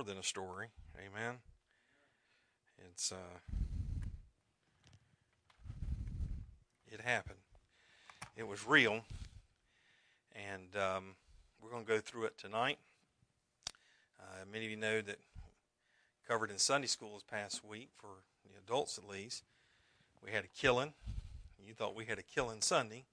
[0.00, 0.68] more than a story.
[0.96, 1.34] Amen.
[2.88, 3.38] It's uh,
[6.90, 7.40] it happened.
[8.34, 9.02] It was real,
[10.34, 11.16] and um,
[11.62, 12.78] we're going to go through it tonight.
[14.18, 15.18] Uh, many of you know that
[16.26, 19.44] covered in Sunday school this past week for the adults at least.
[20.24, 20.94] We had a killing.
[21.62, 23.04] You thought we had a killing Sunday.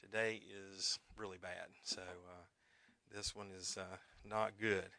[0.00, 0.40] Today
[0.72, 1.66] is really bad.
[1.82, 2.44] So uh,
[3.12, 4.90] this one is uh, not good.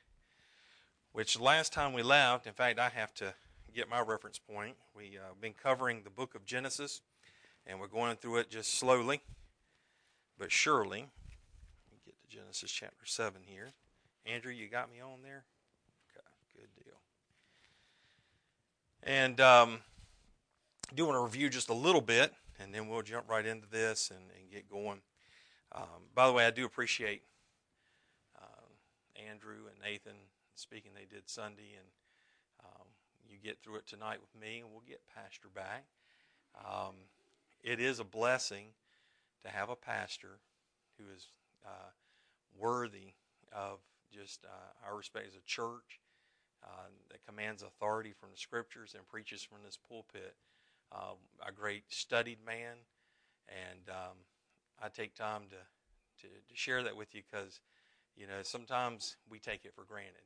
[1.15, 3.33] Which last time we left, in fact, I have to
[3.73, 4.75] get my reference point.
[4.93, 6.99] We've uh, been covering the book of Genesis,
[7.65, 9.21] and we're going through it just slowly,
[10.37, 11.07] but surely.
[12.05, 13.69] Get to Genesis chapter 7 here.
[14.25, 15.45] Andrew, you got me on there?
[16.11, 16.99] Okay, good deal.
[19.01, 19.79] And um,
[20.91, 23.69] I do want to review just a little bit, and then we'll jump right into
[23.69, 24.99] this and, and get going.
[25.71, 27.21] Um, by the way, I do appreciate
[28.37, 30.17] uh, Andrew and Nathan
[30.55, 31.87] speaking they did Sunday, and
[32.63, 32.87] um,
[33.29, 35.85] you get through it tonight with me, and we'll get Pastor back.
[36.57, 36.95] Um,
[37.63, 38.67] it is a blessing
[39.43, 40.39] to have a pastor
[40.97, 41.27] who is
[41.65, 41.91] uh,
[42.57, 43.13] worthy
[43.51, 43.79] of
[44.11, 45.99] just uh, our respect as a church
[46.63, 50.35] uh, that commands authority from the scriptures and preaches from this pulpit.
[50.91, 52.77] Uh, a great studied man,
[53.49, 54.17] and um,
[54.81, 57.59] I take time to, to, to share that with you because
[58.15, 60.23] you know sometimes we take it for granted,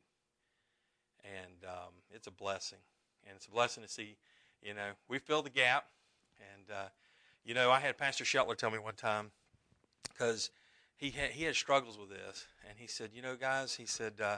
[1.24, 2.80] and um, it's a blessing,
[3.28, 4.16] and it's a blessing to see.
[4.62, 5.86] You know, we fill the gap,
[6.54, 6.90] and uh,
[7.46, 9.32] you know, I had Pastor Shetler tell me one time
[10.04, 10.52] because
[10.98, 14.14] he had, he had struggles with this, and he said, you know, guys, he said,
[14.22, 14.38] uh,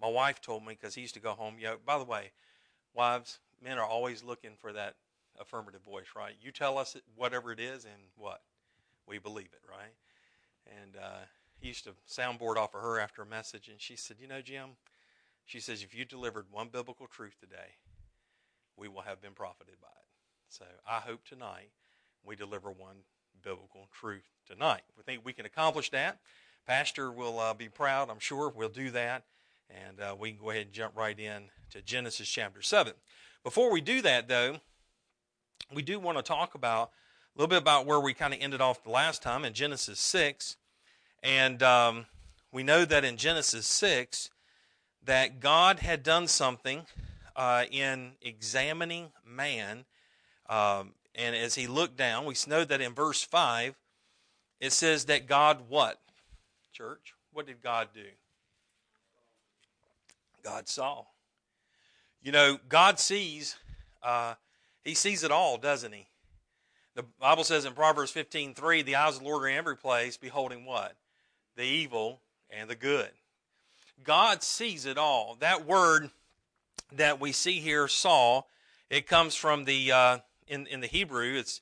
[0.00, 1.54] my wife told me because he used to go home.
[1.58, 2.32] You know, by the way,
[2.94, 4.96] wives, men are always looking for that
[5.40, 6.34] affirmative voice, right?
[6.42, 8.40] You tell us whatever it is, and what
[9.06, 9.94] we believe it, right?
[10.82, 11.24] And uh,
[11.60, 14.40] he used to soundboard off of her after a message, and she said, you know,
[14.40, 14.70] Jim,
[15.50, 17.74] she says, if you delivered one biblical truth today,
[18.76, 20.06] we will have been profited by it.
[20.48, 21.70] So I hope tonight
[22.24, 22.98] we deliver one
[23.42, 24.82] biblical truth tonight.
[24.96, 26.20] We think we can accomplish that.
[26.68, 28.52] Pastor will uh, be proud, I'm sure.
[28.54, 29.24] We'll do that.
[29.68, 32.92] And uh, we can go ahead and jump right in to Genesis chapter 7.
[33.42, 34.58] Before we do that, though,
[35.74, 36.90] we do want to talk about
[37.34, 39.98] a little bit about where we kind of ended off the last time in Genesis
[39.98, 40.56] 6.
[41.24, 42.06] And um,
[42.52, 44.30] we know that in Genesis 6,
[45.10, 46.86] that God had done something
[47.34, 49.84] uh, in examining man
[50.48, 53.74] um, and as he looked down, we know that in verse 5,
[54.60, 56.00] it says that God what?
[56.72, 58.04] Church, what did God do?
[60.44, 61.02] God saw.
[62.22, 63.56] You know, God sees,
[64.04, 64.34] uh,
[64.84, 66.06] he sees it all, doesn't he?
[66.94, 69.76] The Bible says in Proverbs 15 3, the eyes of the Lord are in every
[69.76, 70.94] place, beholding what?
[71.56, 73.10] The evil and the good.
[74.04, 75.36] God sees it all.
[75.40, 76.10] That word
[76.92, 78.42] that we see here, saw,
[78.88, 80.18] it comes from the uh,
[80.48, 81.60] in, in the Hebrew, it's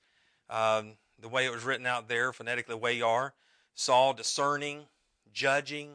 [0.49, 3.35] um, the way it was written out there, phonetically, the way you are.
[3.75, 4.87] Saw, discerning,
[5.33, 5.91] judging.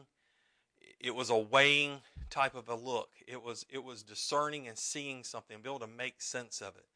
[1.00, 2.00] It was a weighing
[2.30, 3.10] type of a look.
[3.26, 6.86] It was it was discerning and seeing something, be able to make sense of it.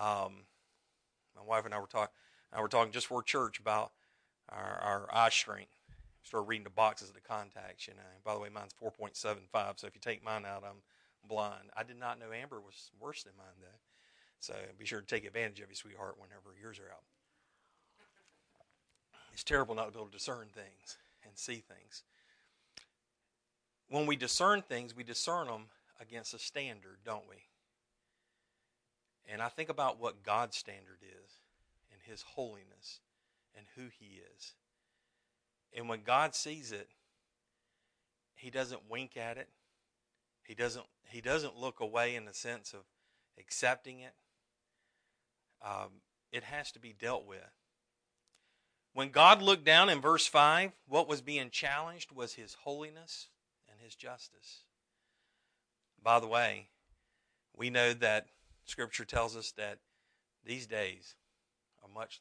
[0.00, 0.44] Um,
[1.36, 2.14] my wife and I were talking.
[2.52, 3.92] I were talking just for church about
[4.48, 5.77] our, our eye strength.
[6.28, 7.88] Started reading the boxes of the contacts.
[7.88, 8.02] You know.
[8.22, 9.78] By the way, mine's four point seven five.
[9.78, 10.82] So if you take mine out, I'm
[11.26, 11.70] blind.
[11.74, 13.80] I did not know Amber was worse than mine though.
[14.38, 17.02] So be sure to take advantage of your sweetheart whenever yours are out.
[19.32, 22.02] It's terrible not to be able to discern things and see things.
[23.88, 25.68] When we discern things, we discern them
[25.98, 27.36] against a standard, don't we?
[29.32, 31.32] And I think about what God's standard is
[31.90, 33.00] and His holiness
[33.56, 34.52] and who He is.
[35.74, 36.88] And when God sees it,
[38.34, 39.48] He doesn't wink at it.
[40.42, 42.80] He doesn't, he doesn't look away in the sense of
[43.38, 44.14] accepting it
[45.62, 46.00] um,
[46.32, 47.38] it has to be dealt with.
[48.92, 53.28] When God looked down in verse 5, what was being challenged was his holiness
[53.70, 54.64] and his justice.
[56.02, 56.68] By the way,
[57.56, 58.26] we know that
[58.64, 59.78] Scripture tells us that
[60.44, 61.14] these days
[61.82, 62.20] are much.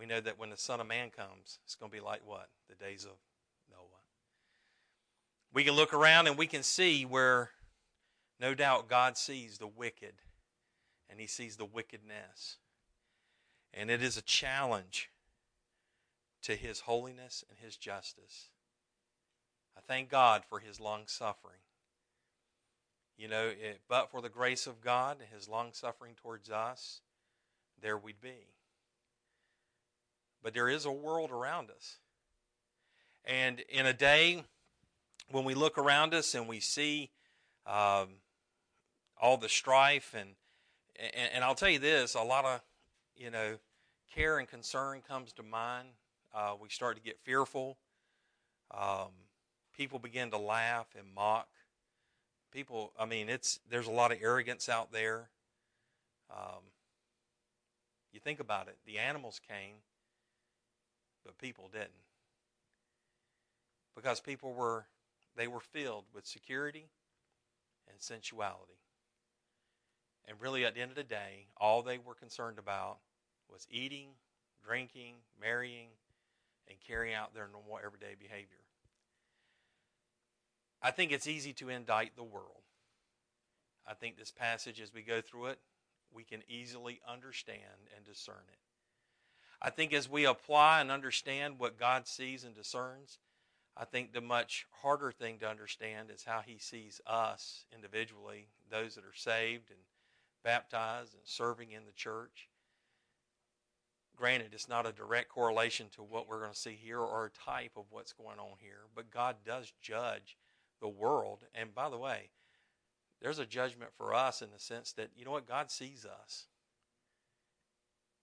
[0.00, 2.48] We know that when the Son of Man comes, it's going to be like what?
[2.70, 3.18] The days of
[3.70, 4.00] Noah.
[5.52, 7.50] We can look around and we can see where,
[8.40, 10.14] no doubt, God sees the wicked
[11.10, 12.56] and he sees the wickedness.
[13.74, 15.10] And it is a challenge
[16.44, 18.48] to his holiness and his justice.
[19.76, 21.60] I thank God for his long suffering.
[23.18, 27.02] You know, it, but for the grace of God and his long suffering towards us,
[27.82, 28.46] there we'd be.
[30.42, 31.98] But there is a world around us.
[33.24, 34.44] And in a day
[35.30, 37.10] when we look around us and we see
[37.66, 38.08] um,
[39.20, 40.30] all the strife and,
[40.98, 42.60] and and I'll tell you this: a lot of
[43.16, 43.56] you know
[44.14, 45.88] care and concern comes to mind.
[46.34, 47.76] Uh, we start to get fearful.
[48.70, 49.10] Um,
[49.76, 51.48] people begin to laugh and mock.
[52.52, 55.30] People, I mean, it's there's a lot of arrogance out there.
[56.30, 56.62] Um,
[58.12, 59.76] you think about it: the animals came,
[61.24, 61.90] but people didn't,
[63.94, 64.86] because people were
[65.36, 66.88] they were filled with security
[67.88, 68.78] and sensuality.
[70.28, 72.98] And really, at the end of the day, all they were concerned about
[73.50, 74.08] was eating,
[74.64, 75.88] drinking, marrying,
[76.68, 78.58] and carrying out their normal everyday behavior.
[80.82, 82.62] I think it's easy to indict the world.
[83.86, 85.58] I think this passage, as we go through it,
[86.12, 88.58] we can easily understand and discern it.
[89.62, 93.18] I think as we apply and understand what God sees and discerns,
[93.76, 98.94] I think the much harder thing to understand is how He sees us individually, those
[98.94, 99.78] that are saved and
[100.42, 102.48] baptized and serving in the church.
[104.16, 107.50] Granted, it's not a direct correlation to what we're going to see here or a
[107.50, 110.36] type of what's going on here, but God does judge
[110.80, 111.44] the world.
[111.54, 112.30] And by the way,
[113.22, 116.46] there's a judgment for us in the sense that, you know what, God sees us.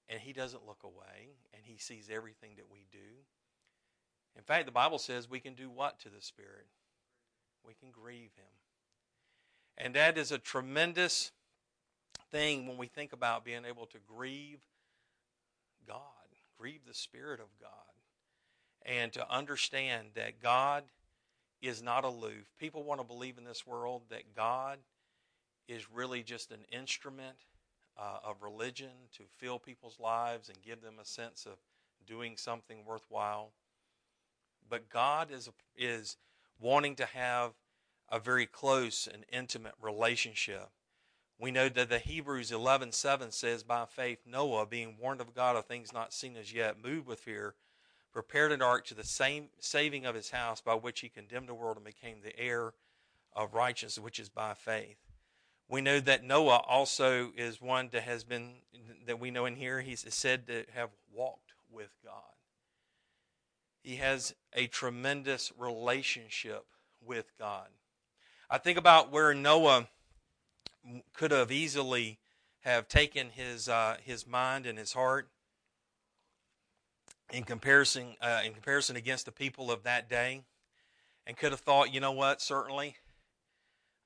[0.10, 3.24] And He doesn't look away, and He sees everything that we do.
[4.36, 6.68] In fact, the Bible says we can do what to the Spirit?
[7.66, 8.46] We can grieve Him.
[9.78, 11.32] And that is a tremendous
[12.32, 14.60] thing when we think about being able to grieve
[15.88, 16.02] God,
[16.58, 17.70] grieve the Spirit of God,
[18.86, 20.84] and to understand that God
[21.62, 22.52] is not aloof.
[22.60, 24.80] People want to believe in this world that God
[25.68, 27.38] is really just an instrument
[27.98, 31.58] uh, of religion to fill people's lives and give them a sense of
[32.06, 33.52] doing something worthwhile.
[34.70, 36.18] But God is, is
[36.60, 37.54] wanting to have
[38.10, 40.70] a very close and intimate relationship.
[41.40, 45.66] We know that the Hebrews 11:7 says by faith Noah being warned of God of
[45.66, 47.56] things not seen as yet moved with fear
[48.12, 51.54] prepared an ark to the same saving of his house by which he condemned the
[51.54, 52.74] world and became the heir
[53.34, 54.98] of righteousness which is by faith.
[55.70, 58.54] We know that Noah also is one that has been
[59.06, 62.14] that we know in here he's said to have walked with God.
[63.84, 66.66] He has a tremendous relationship
[67.06, 67.68] with God.
[68.50, 69.88] I think about where Noah
[71.14, 72.20] could have easily
[72.62, 75.28] have taken his uh, his mind and his heart
[77.32, 80.44] in comparison uh, in comparison against the people of that day,
[81.26, 82.96] and could have thought, you know what, certainly,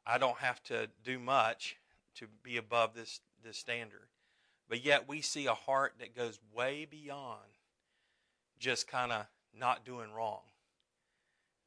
[0.05, 1.77] I don't have to do much
[2.15, 4.07] to be above this this standard.
[4.69, 7.39] But yet we see a heart that goes way beyond
[8.59, 9.25] just kind of
[9.57, 10.41] not doing wrong.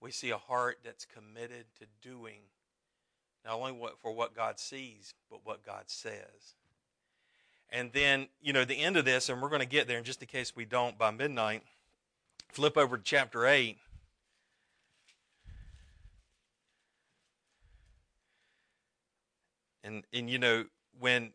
[0.00, 2.40] We see a heart that's committed to doing
[3.44, 6.54] not only what, for what God sees, but what God says.
[7.70, 10.06] And then, you know, the end of this, and we're going to get there, and
[10.06, 11.62] just in case we don't by midnight,
[12.52, 13.76] flip over to chapter 8.
[19.84, 20.64] And, and you know,
[20.98, 21.30] when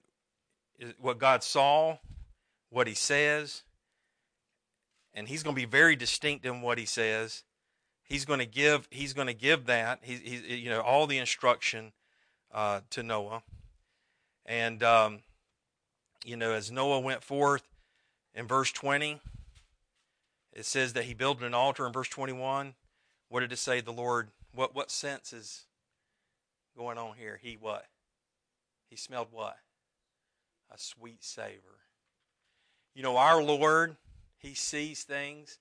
[0.99, 1.99] what God saw,
[2.69, 3.63] what He says,
[5.13, 7.43] and He's going to be very distinct in what He says.
[8.03, 8.87] He's going to give.
[8.91, 9.99] He's going to give that.
[10.01, 11.93] He's, you know all the instruction
[12.51, 13.43] uh, to Noah.
[14.45, 15.19] And, um,
[16.25, 17.61] you know, as Noah went forth
[18.33, 19.21] in verse 20,
[20.53, 22.73] it says that he built an altar in verse 21.
[23.29, 23.81] What did it say?
[23.81, 25.65] The Lord, what, what sense is
[26.75, 27.39] going on here?
[27.41, 27.85] He what?
[28.89, 29.57] He smelled what?
[30.71, 31.79] A sweet savor.
[32.93, 33.95] You know, our Lord,
[34.37, 35.59] He sees things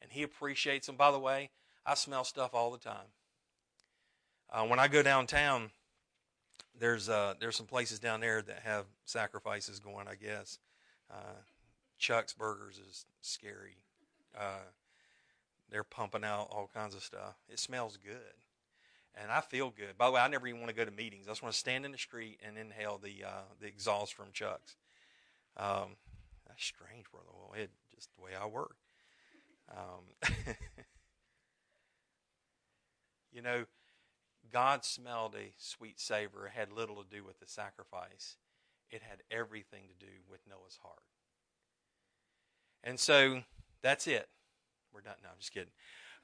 [0.00, 0.96] and He appreciates them.
[0.96, 1.50] By the way,
[1.84, 3.08] I smell stuff all the time.
[4.50, 5.70] Uh, when I go downtown,
[6.78, 10.08] there's uh, there's some places down there that have sacrifices going.
[10.08, 10.58] I guess
[11.10, 11.38] uh,
[11.98, 13.76] Chuck's Burgers is scary.
[14.36, 14.64] Uh,
[15.70, 17.36] they're pumping out all kinds of stuff.
[17.48, 18.16] It smells good,
[19.14, 19.96] and I feel good.
[19.98, 21.26] By the way, I never even want to go to meetings.
[21.26, 24.26] I just want to stand in the street and inhale the uh, the exhaust from
[24.32, 24.76] Chuck's.
[25.56, 25.96] Um,
[26.46, 27.28] that's strange, brother.
[27.32, 28.76] Well, it just the way I work.
[29.70, 30.34] Um,
[33.32, 33.64] you know
[34.52, 36.46] God smelled a sweet savor.
[36.46, 38.36] It had little to do with the sacrifice,
[38.90, 41.02] it had everything to do with Noah's heart.
[42.82, 43.42] And so
[43.82, 44.28] that's it.
[44.92, 45.14] We're done.
[45.22, 45.72] No, I'm just kidding.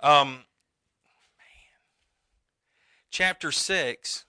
[0.00, 0.44] Um
[3.10, 4.24] chapter 6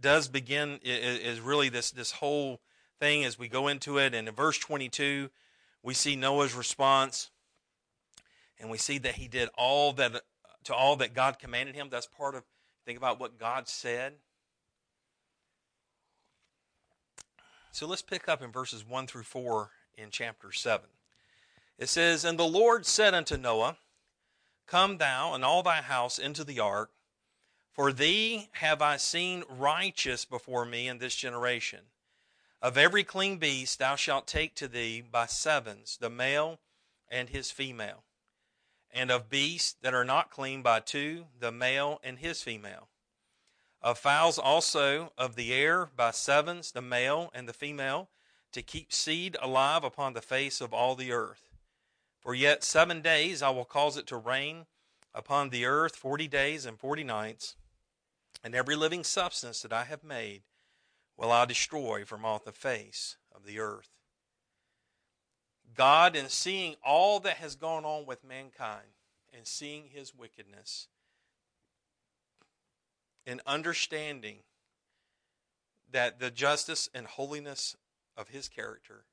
[0.00, 2.60] does begin, is really this, this whole
[2.98, 4.14] thing as we go into it.
[4.14, 5.30] And in verse 22,
[5.82, 7.30] we see Noah's response,
[8.60, 10.18] and we see that he did all that uh,
[10.64, 11.88] to all that God commanded him.
[11.90, 12.44] That's part of,
[12.86, 14.14] think about what God said.
[17.72, 20.86] So let's pick up in verses 1 through 4 in chapter 7.
[21.78, 23.78] It says, And the Lord said unto Noah,
[24.66, 26.90] Come thou and all thy house into the ark
[27.72, 31.80] for thee have I seen righteous before me in this generation.
[32.60, 36.60] Of every clean beast thou shalt take to thee by sevens, the male
[37.10, 38.04] and his female.
[38.90, 42.88] And of beasts that are not clean by two, the male and his female
[43.82, 48.08] of fowls also of the air by sevens, the male and the female,
[48.52, 51.50] to keep seed alive upon the face of all the earth.
[52.20, 54.66] For yet seven days I will cause it to rain
[55.14, 57.56] upon the earth forty days and forty nights,
[58.42, 60.42] and every living substance that I have made
[61.16, 63.90] will I destroy from off the face of the earth.
[65.74, 68.88] God, in seeing all that has gone on with mankind
[69.32, 70.88] and seeing his wickedness,
[73.26, 74.38] and understanding
[75.90, 77.76] that the justice and holiness
[78.16, 79.04] of his character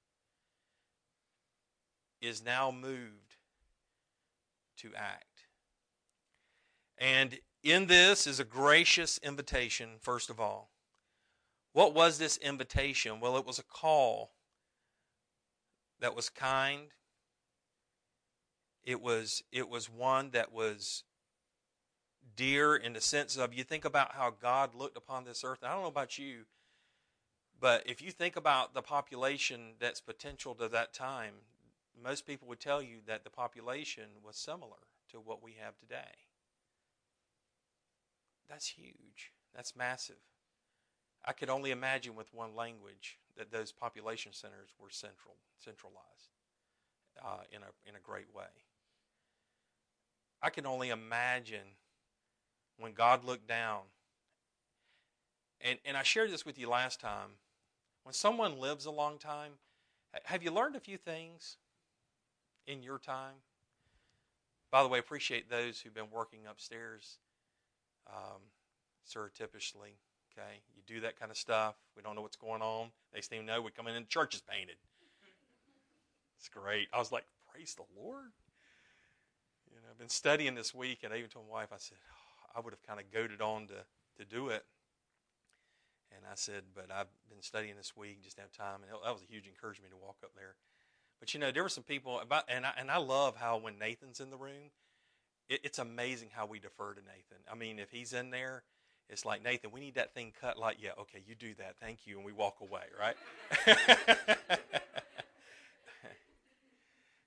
[2.21, 3.36] is now moved
[4.77, 5.25] to act.
[6.98, 10.70] And in this is a gracious invitation, first of all.
[11.74, 13.20] What was this invitation?
[13.20, 14.32] Well, it was a call
[16.00, 16.88] that was kind.
[18.84, 21.04] It was, it was one that was
[22.36, 25.60] dear in the sense of you think about how God looked upon this earth.
[25.62, 26.46] I don't know about you,
[27.60, 31.34] but if you think about the population that's potential to that time,
[32.01, 36.28] most people would tell you that the population was similar to what we have today.
[38.50, 39.32] That's huge.
[39.56, 40.15] That's massive.
[41.25, 46.34] I could only imagine with one language that those population centers were central, centralized
[47.24, 48.46] uh, in a in a great way.
[50.41, 51.75] I can only imagine
[52.77, 53.82] when God looked down.
[55.62, 57.32] And, and I shared this with you last time.
[58.03, 59.53] When someone lives a long time,
[60.24, 61.58] have you learned a few things
[62.65, 63.36] in your time?
[64.72, 67.18] By the way, appreciate those who've been working upstairs
[68.13, 68.42] um,
[69.06, 69.98] surreptitiously.
[70.34, 71.75] Okay, you do that kind of stuff.
[71.96, 72.89] We don't know what's going on.
[73.13, 74.75] Next thing you know, we come in and the church is painted.
[76.38, 76.88] It's great.
[76.94, 78.32] I was like, praise the Lord.
[79.70, 81.98] You know, I've been studying this week, and I even told my wife, I said,
[82.56, 83.84] I would have kind of goaded on to,
[84.18, 84.63] to do it.
[86.16, 88.82] And I said, but I've been studying this week, just have time.
[88.82, 90.56] And that was a huge encouragement to walk up there.
[91.20, 93.78] But you know, there were some people about, and I, and I love how when
[93.78, 94.72] Nathan's in the room,
[95.50, 97.44] it, it's amazing how we defer to Nathan.
[97.51, 98.63] I mean, if he's in there,
[99.10, 100.58] it's like Nathan, we need that thing cut.
[100.58, 103.15] Like, yeah, okay, you do that, thank you, and we walk away, right?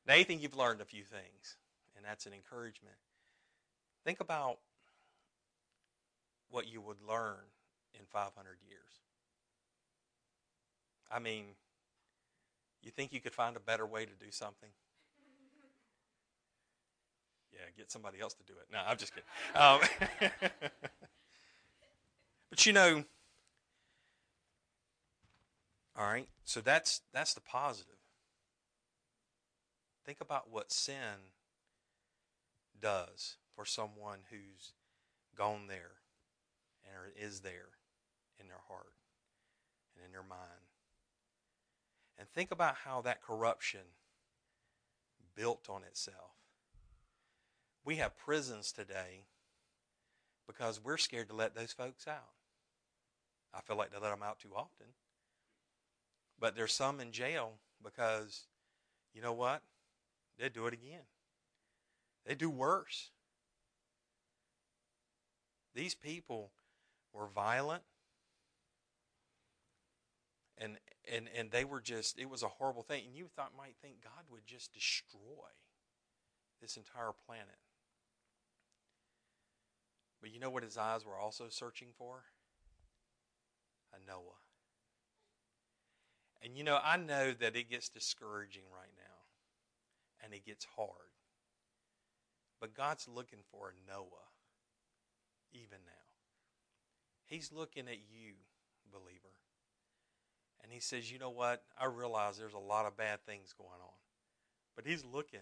[0.06, 1.56] Nathan, you've learned a few things,
[1.96, 2.96] and that's an encouragement.
[4.04, 4.58] Think about
[6.50, 7.38] what you would learn
[7.94, 8.32] in 500
[8.68, 8.80] years.
[11.10, 11.44] I mean,
[12.82, 14.70] you think you could find a better way to do something?
[17.52, 18.66] Yeah, get somebody else to do it.
[18.72, 19.28] No, I'm just kidding.
[19.54, 19.80] Um,
[22.50, 23.04] but you know,
[25.96, 26.28] all right.
[26.44, 27.92] So that's that's the positive.
[30.04, 31.30] Think about what sin
[32.80, 34.72] does for someone who's
[35.36, 36.02] gone there
[36.84, 37.68] and is there
[38.40, 38.94] in their heart
[39.94, 40.66] and in their mind.
[42.18, 43.80] And think about how that corruption
[45.34, 46.41] built on itself.
[47.84, 49.24] We have prisons today
[50.46, 52.34] because we're scared to let those folks out.
[53.54, 54.86] I feel like they let them out too often.
[56.38, 58.46] But there's some in jail because,
[59.14, 59.62] you know what?
[60.38, 61.06] They do it again.
[62.26, 63.10] They do worse.
[65.74, 66.50] These people
[67.12, 67.82] were violent
[70.58, 70.78] and
[71.12, 74.02] and and they were just it was a horrible thing and you thought might think
[74.02, 75.50] god would just destroy
[76.60, 77.58] this entire planet
[80.22, 82.22] but you know what his eyes were also searching for
[83.92, 84.40] a noah
[86.42, 91.12] and you know i know that it gets discouraging right now and it gets hard
[92.60, 94.30] but god's looking for a noah
[95.52, 96.02] even now
[97.32, 98.34] He's looking at you,
[98.92, 99.32] believer.
[100.62, 101.62] And he says, You know what?
[101.80, 103.96] I realize there's a lot of bad things going on.
[104.76, 105.40] But he's looking.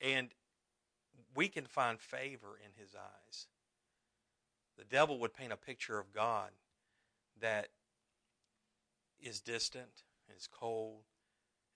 [0.00, 0.28] And
[1.34, 3.46] we can find favor in his eyes.
[4.78, 6.50] The devil would paint a picture of God
[7.40, 7.68] that
[9.20, 10.02] is distant
[10.36, 11.02] is cold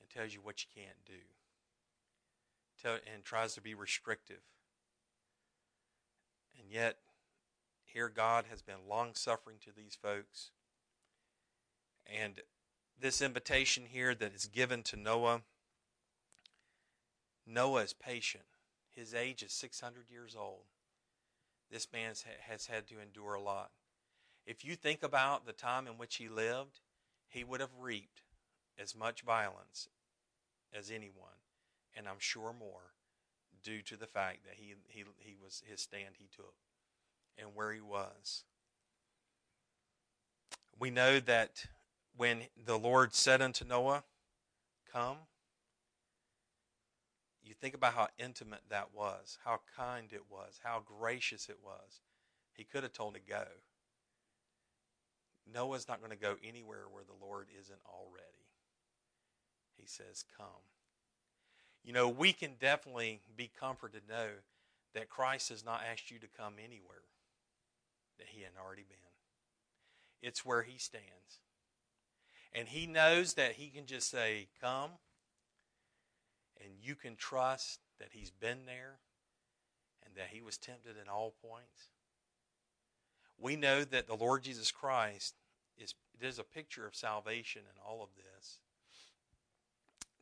[0.01, 1.13] and tells you what you can't do
[2.83, 4.41] and tries to be restrictive.
[6.59, 6.97] And yet,
[7.85, 10.51] here, God has been long suffering to these folks.
[12.07, 12.41] And
[12.99, 15.43] this invitation here that is given to Noah,
[17.47, 18.45] Noah is patient.
[18.95, 20.65] His age is 600 years old.
[21.71, 22.15] This man
[22.49, 23.71] has had to endure a lot.
[24.47, 26.81] If you think about the time in which he lived,
[27.29, 28.23] he would have reaped
[28.79, 29.89] as much violence
[30.77, 31.39] as anyone,
[31.95, 32.95] and I'm sure more,
[33.63, 36.55] due to the fact that he, he, he was his stand he took
[37.39, 38.45] and where he was.
[40.79, 41.67] We know that
[42.17, 44.05] when the Lord said unto Noah,
[44.91, 45.19] Come,
[47.51, 52.01] you think about how intimate that was, how kind it was, how gracious it was.
[52.55, 53.43] He could have told to go.
[55.53, 58.47] Noah's not going to go anywhere where the Lord isn't already.
[59.77, 60.63] He says, Come.
[61.83, 64.29] You know, we can definitely be comforted to know
[64.95, 67.03] that Christ has not asked you to come anywhere
[68.19, 68.97] that he hadn't already been.
[70.23, 71.41] It's where he stands.
[72.53, 74.91] And he knows that he can just say, Come,
[76.63, 78.99] and you can trust that he's been there
[80.05, 81.91] and that he was tempted in all points.
[83.39, 85.35] We know that the Lord Jesus Christ
[85.79, 88.59] is it is a picture of salvation in all of this.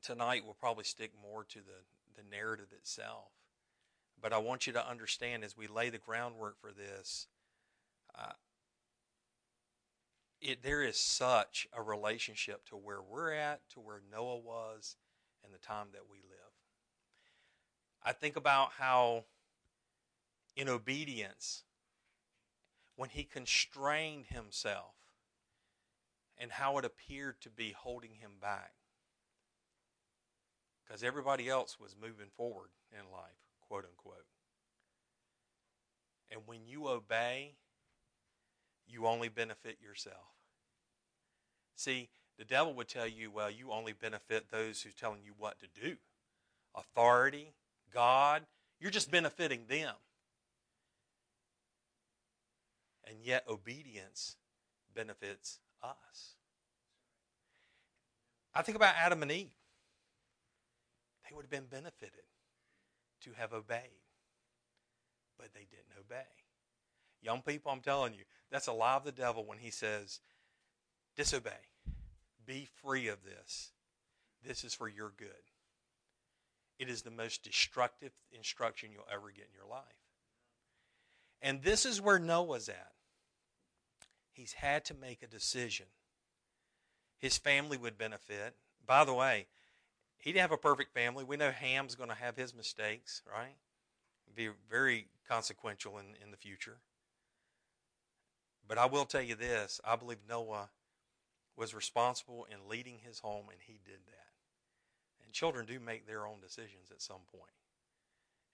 [0.03, 3.31] Tonight we'll probably stick more to the, the narrative itself.
[4.21, 7.27] But I want you to understand as we lay the groundwork for this,
[8.17, 8.33] uh,
[10.41, 14.97] it, there is such a relationship to where we're at, to where Noah was,
[15.45, 16.53] and the time that we live.
[18.03, 19.25] I think about how,
[20.57, 21.65] in obedience,
[22.97, 24.95] when he constrained himself,
[26.39, 28.73] and how it appeared to be holding him back.
[30.87, 34.25] Because everybody else was moving forward in life, quote unquote.
[36.31, 37.57] And when you obey,
[38.87, 40.37] you only benefit yourself.
[41.75, 45.59] See, the devil would tell you, well, you only benefit those who's telling you what
[45.59, 45.97] to do.
[46.75, 47.53] Authority,
[47.93, 48.43] God,
[48.81, 49.95] you're just benefiting them.
[53.09, 54.37] And yet, obedience
[54.95, 56.37] benefits us.
[58.55, 59.51] I think about Adam and Eve.
[61.29, 62.25] They would have been benefited
[63.23, 63.81] to have obeyed,
[65.39, 66.27] but they didn't obey.
[67.23, 70.21] Young people, I'm telling you, that's a lie of the devil when he says,
[71.17, 71.51] disobey.
[72.49, 73.73] Be free of this.
[74.43, 75.29] This is for your good.
[76.79, 79.83] It is the most destructive instruction you'll ever get in your life.
[81.43, 82.93] And this is where Noah's at.
[84.33, 85.87] He's had to make a decision.
[87.19, 88.55] His family would benefit.
[88.87, 89.47] By the way,
[90.17, 91.25] he didn't have a perfect family.
[91.25, 93.57] We know Ham's going to have his mistakes, right?
[94.35, 96.79] Be very consequential in, in the future.
[98.67, 100.71] But I will tell you this I believe Noah
[101.59, 104.29] was responsible in leading his home, and he did that.
[105.25, 107.53] And children do make their own decisions at some point.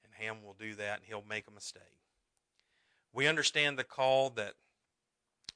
[0.02, 1.82] And Ham will do that, and he'll make a mistake.
[3.12, 4.54] We understand the call that,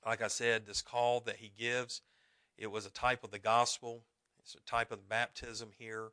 [0.05, 2.03] like I said, this call that he gives,
[2.59, 4.03] it was a type of the gospel.
[4.41, 6.11] It's a type of baptism here.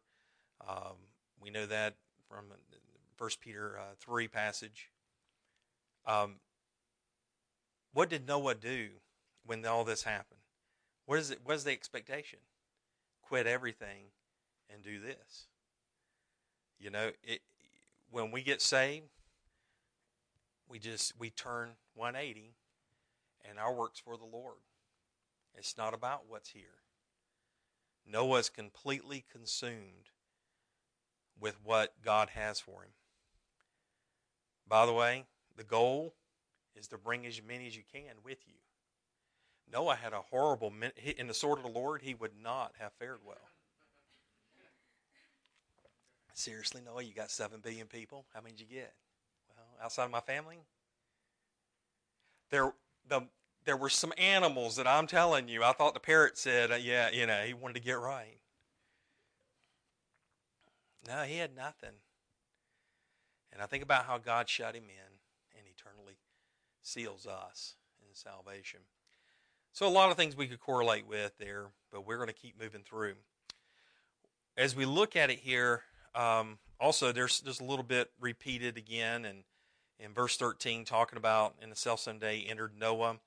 [0.67, 0.95] Um,
[1.41, 1.95] we know that
[2.29, 2.45] from
[3.17, 4.89] First Peter uh, 3 passage.
[6.05, 6.35] Um,
[7.93, 8.89] what did Noah do
[9.45, 10.39] when all this happened?
[11.05, 11.39] What is it?
[11.43, 12.39] What is the expectation?
[13.21, 14.11] Quit everything
[14.71, 15.47] and do this.
[16.79, 17.41] You know, it,
[18.11, 19.05] when we get saved,
[20.67, 22.53] we just we turn 180,
[23.47, 24.57] and our works for the Lord.
[25.57, 26.81] It's not about what's here.
[28.07, 30.09] Noah's completely consumed
[31.39, 32.91] with what God has for him.
[34.67, 36.13] By the way, the goal
[36.75, 38.55] is to bring as many as you can with you.
[39.71, 40.71] Noah had a horrible,
[41.17, 43.37] in the sword of the Lord, he would not have fared well.
[46.33, 48.25] Seriously, Noah, you got 7 billion people.
[48.33, 48.93] How many did you get?
[49.55, 50.57] Well, outside of my family?
[52.49, 52.73] There,
[53.07, 53.21] the,
[53.63, 57.09] there were some animals that I'm telling you, I thought the parrot said, uh, yeah,
[57.11, 58.37] you know, he wanted to get right.
[61.07, 61.95] No, he had nothing.
[63.53, 66.17] And I think about how God shut him in and eternally
[66.81, 68.81] seals us in salvation.
[69.75, 72.57] So, a lot of things we could correlate with there, but we're going to keep
[72.57, 73.15] moving through.
[74.55, 75.81] As we look at it here,
[76.15, 79.43] um, also there's there's a little bit repeated again, and
[79.99, 83.17] in verse 13, talking about in the self-same day entered Noah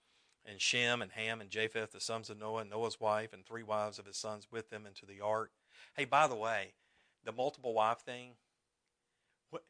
[0.47, 3.63] and Shem and Ham and Japheth, the sons of Noah, and Noah's wife, and three
[3.63, 5.51] wives of his sons with them into the ark.
[5.99, 6.73] Hey, by the way,
[7.27, 8.31] the multiple wife thing,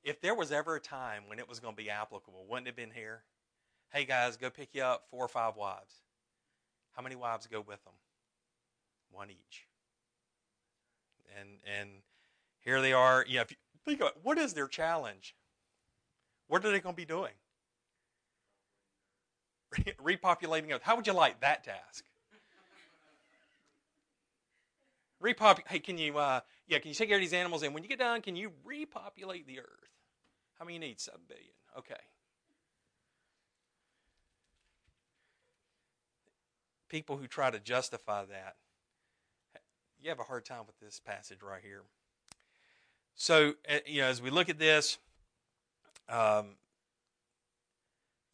[0.04, 2.70] if there was ever a time when it was going to be applicable, wouldn't it
[2.70, 3.24] have been here?
[3.92, 6.02] Hey, guys, go pick you up four or five wives.
[6.98, 7.94] How many wives go with them?
[9.12, 9.68] one each.
[11.38, 11.90] And and
[12.58, 13.24] here they are.
[13.28, 15.36] Yeah, if you think about it, what is their challenge?
[16.48, 17.32] What are they going to be doing?
[20.04, 20.82] Repopulating Earth.
[20.82, 22.04] How would you like that task?
[25.22, 25.60] Repop.
[25.68, 26.18] Hey, can you?
[26.18, 27.62] Uh, yeah, can you take care of these animals?
[27.62, 29.66] And when you get done, can you repopulate the earth?
[30.58, 31.00] How many you need?
[31.00, 31.46] Seven billion.
[31.78, 31.94] Okay.
[36.88, 38.56] People who try to justify that,
[40.00, 41.82] you have a hard time with this passage right here.
[43.14, 44.98] So, uh, you know, as we look at this,
[46.08, 46.56] um,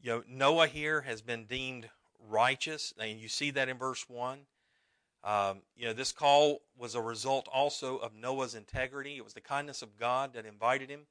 [0.01, 1.89] you know, Noah here has been deemed
[2.29, 4.41] righteous, and you see that in verse one.
[5.25, 9.17] Um, you know, this call was a result also of Noah's integrity.
[9.17, 11.07] It was the kindness of God that invited him.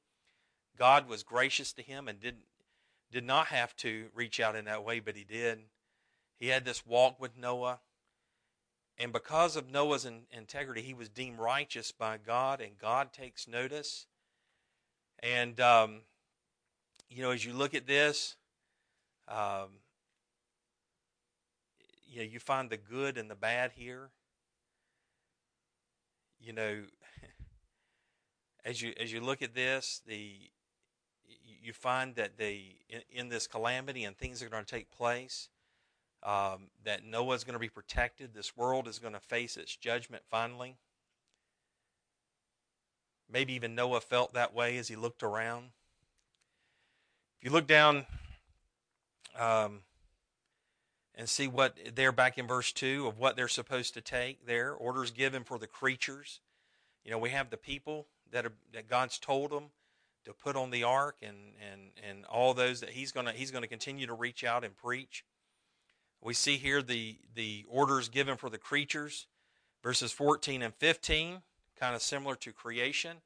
[0.78, 2.44] God was gracious to him and didn't
[3.10, 5.60] did not have to reach out in that way, but he did.
[6.38, 7.80] He had this walk with Noah.
[8.98, 13.48] And because of Noah's in, integrity, he was deemed righteous by God, and God takes
[13.48, 14.06] notice.
[15.20, 16.02] And, um,
[17.08, 18.36] you know, as you look at this,
[19.28, 19.68] um,
[22.06, 24.10] you know, you find the good and the bad here.
[26.40, 26.82] You know,
[28.64, 30.32] as you as you look at this, the
[31.62, 35.48] you find that the in, in this calamity and things are going to take place,
[36.24, 38.34] um, that Noah's going to be protected.
[38.34, 40.76] This world is going to face its judgment finally.
[43.30, 45.70] Maybe even Noah felt that way as he looked around.
[47.38, 48.06] If you look down.
[49.38, 49.80] Um,
[51.14, 54.72] and see what they're back in verse 2 of what they're supposed to take there.
[54.72, 56.40] Orders given for the creatures.
[57.04, 59.66] You know, we have the people that, are, that God's told them
[60.24, 61.36] to put on the ark and,
[61.70, 64.64] and, and all those that he's going to he's going to continue to reach out
[64.64, 65.24] and preach.
[66.24, 69.26] We see here the, the orders given for the creatures,
[69.82, 71.42] verses 14 and 15,
[71.78, 73.18] kind of similar to creation.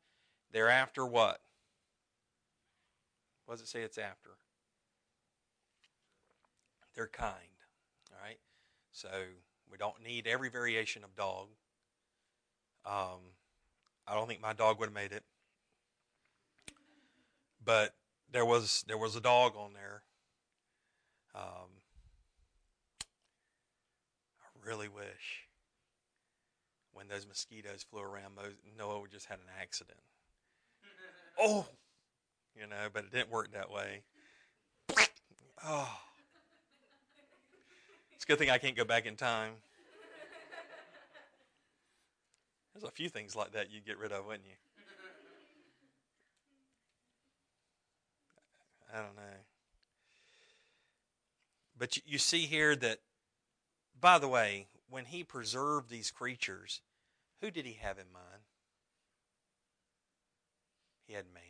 [0.52, 1.38] Thereafter, what?
[3.46, 4.30] What does it say it's after?
[6.96, 7.32] Their kind.
[8.10, 8.38] All right?
[8.90, 9.08] So
[9.70, 11.46] we don't need every variation of dog.
[12.84, 13.20] Um,
[14.08, 15.22] I don't think my dog would have made it,
[17.64, 17.94] but
[18.32, 20.02] there was there was a dog on there.
[21.34, 21.77] Um,
[24.68, 25.48] really wish
[26.92, 28.34] when those mosquitoes flew around,
[28.76, 29.98] Noah just had an accident.
[31.40, 31.66] oh,
[32.54, 34.02] you know, but it didn't work that way.
[35.64, 35.98] Oh.
[38.14, 39.52] It's a good thing I can't go back in time.
[42.74, 44.54] There's a few things like that you'd get rid of, wouldn't you?
[48.92, 49.38] I don't know.
[51.78, 52.98] But you see here that,
[54.00, 56.80] by the way, when he preserved these creatures,
[57.40, 58.42] who did he have in mind?
[61.06, 61.42] He had man.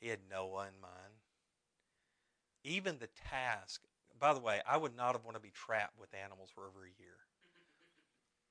[0.00, 1.14] He had Noah in mind.
[2.62, 3.82] Even the task
[4.18, 6.84] by the way, I would not have wanted to be trapped with animals for over
[6.84, 7.16] a year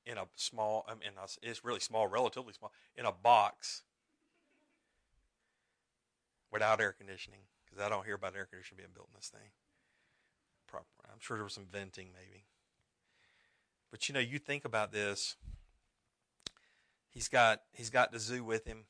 [0.06, 3.84] in a small, I mean, it's really small, relatively small, in a box
[6.52, 9.50] without air conditioning because I don't hear about air conditioning being built in this thing.
[11.12, 12.44] I'm sure there was some venting maybe.
[13.92, 15.36] But you know, you think about this.
[17.10, 18.86] He's got he's got the zoo with him.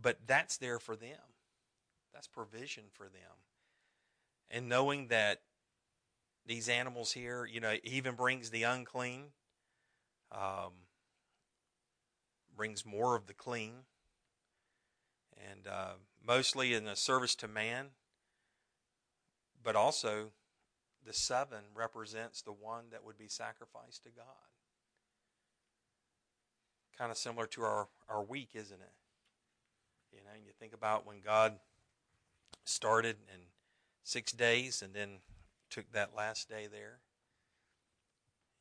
[0.00, 1.18] But that's there for them.
[2.12, 3.38] That's provision for them
[4.50, 5.40] and knowing that
[6.46, 9.24] these animals here, you know, even brings the unclean,
[10.32, 10.72] um,
[12.56, 13.74] brings more of the clean,
[15.50, 15.92] and uh,
[16.26, 17.88] mostly in the service to man,
[19.62, 20.30] but also
[21.06, 24.24] the seven represents the one that would be sacrificed to God.
[26.96, 28.92] Kind of similar to our, our week, isn't it?
[30.12, 31.54] You know, and you think about when God
[32.64, 33.42] started and
[34.02, 35.18] six days and then
[35.70, 36.98] took that last day there.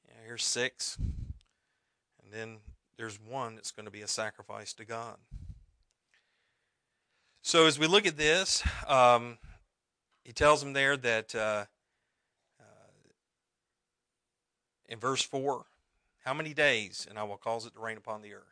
[0.08, 0.98] Yeah, here's six.
[0.98, 2.58] And then
[2.98, 5.18] there's one that's going to be a sacrifice to God.
[7.42, 9.38] So as we look at this, um,
[10.24, 11.66] he tells them there that uh,
[14.88, 15.66] in verse 4,
[16.24, 17.06] how many days?
[17.10, 18.44] And I will cause it to rain upon the earth.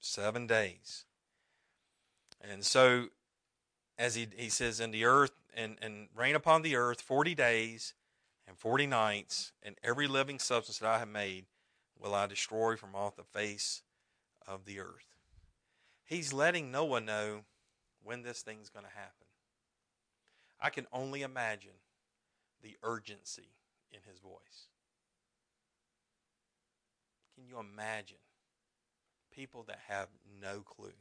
[0.00, 1.04] Seven days.
[2.40, 3.08] And so
[3.98, 7.94] as he, he says, in the earth and, and rain upon the earth 40 days
[8.46, 11.46] and 40 nights, and every living substance that I have made
[11.98, 13.82] will I destroy from off the face
[14.46, 15.16] of the earth.
[16.04, 17.44] He's letting Noah know
[18.02, 19.26] when this thing's going to happen.
[20.60, 21.80] I can only imagine
[22.62, 23.48] the urgency
[23.94, 24.68] in his voice.
[27.34, 28.18] Can you imagine
[29.34, 30.08] people that have
[30.40, 30.92] no clue?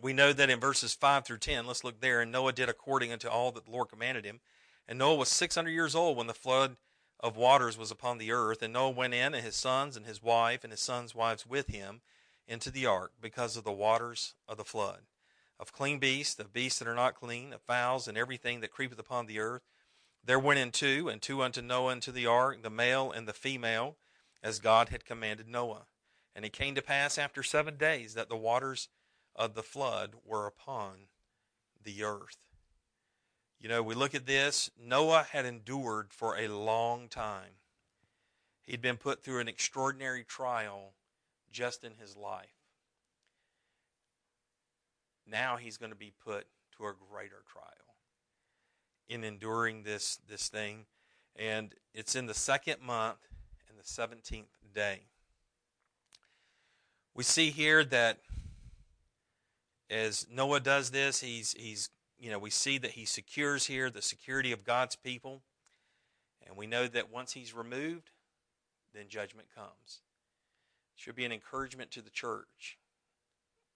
[0.00, 3.12] We know that in verses 5 through 10, let's look there, and Noah did according
[3.12, 4.40] unto all that the Lord commanded him.
[4.86, 6.76] And Noah was 600 years old when the flood
[7.18, 8.62] of waters was upon the earth.
[8.62, 11.68] And Noah went in, and his sons, and his wife, and his sons' wives with
[11.68, 12.02] him
[12.46, 15.00] into the ark because of the waters of the flood.
[15.58, 18.98] Of clean beasts, of beasts that are not clean, of fowls, and everything that creepeth
[18.98, 19.62] upon the earth.
[20.26, 23.32] There went in two, and two unto Noah into the ark, the male and the
[23.32, 23.96] female,
[24.42, 25.86] as God had commanded Noah.
[26.34, 28.88] And it came to pass after seven days that the waters
[29.36, 31.06] of the flood were upon
[31.82, 32.38] the earth.
[33.60, 34.68] You know, we look at this.
[34.76, 37.60] Noah had endured for a long time.
[38.64, 40.94] He'd been put through an extraordinary trial
[41.52, 42.48] just in his life.
[45.24, 47.85] Now he's going to be put to a greater trial
[49.08, 50.86] in enduring this, this thing.
[51.36, 53.18] And it's in the second month
[53.68, 55.02] and the 17th day.
[57.14, 58.18] We see here that
[59.88, 64.02] as Noah does this, he's, he's you know, we see that he secures here the
[64.02, 65.42] security of God's people.
[66.46, 68.10] And we know that once he's removed,
[68.94, 70.00] then judgment comes.
[70.94, 72.78] It should be an encouragement to the church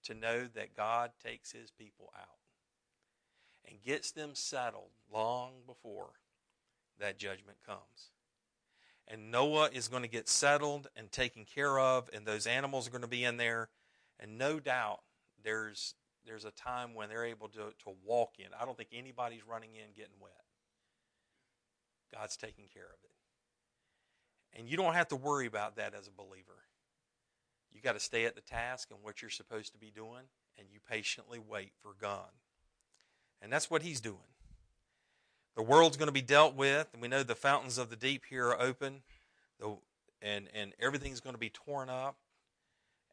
[0.03, 2.40] to know that God takes his people out
[3.71, 6.11] and gets them settled long before
[6.99, 8.11] that judgment comes.
[9.07, 12.91] And Noah is going to get settled and taken care of, and those animals are
[12.91, 13.69] going to be in there.
[14.19, 14.99] And no doubt
[15.43, 18.45] there's there's a time when they're able to, to walk in.
[18.59, 20.31] I don't think anybody's running in getting wet.
[22.13, 24.59] God's taking care of it.
[24.59, 26.61] And you don't have to worry about that as a believer.
[27.73, 30.25] You got to stay at the task and what you're supposed to be doing,
[30.59, 32.29] and you patiently wait for God.
[33.41, 34.17] And that's what He's doing.
[35.55, 38.23] The world's going to be dealt with, and we know the fountains of the deep
[38.29, 39.01] here are open,
[40.21, 42.15] and, and everything's going to be torn up.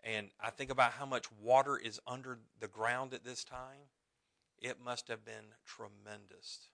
[0.04, 3.90] And I think about how much water is under the ground at this time.
[4.60, 6.68] It must have been tremendous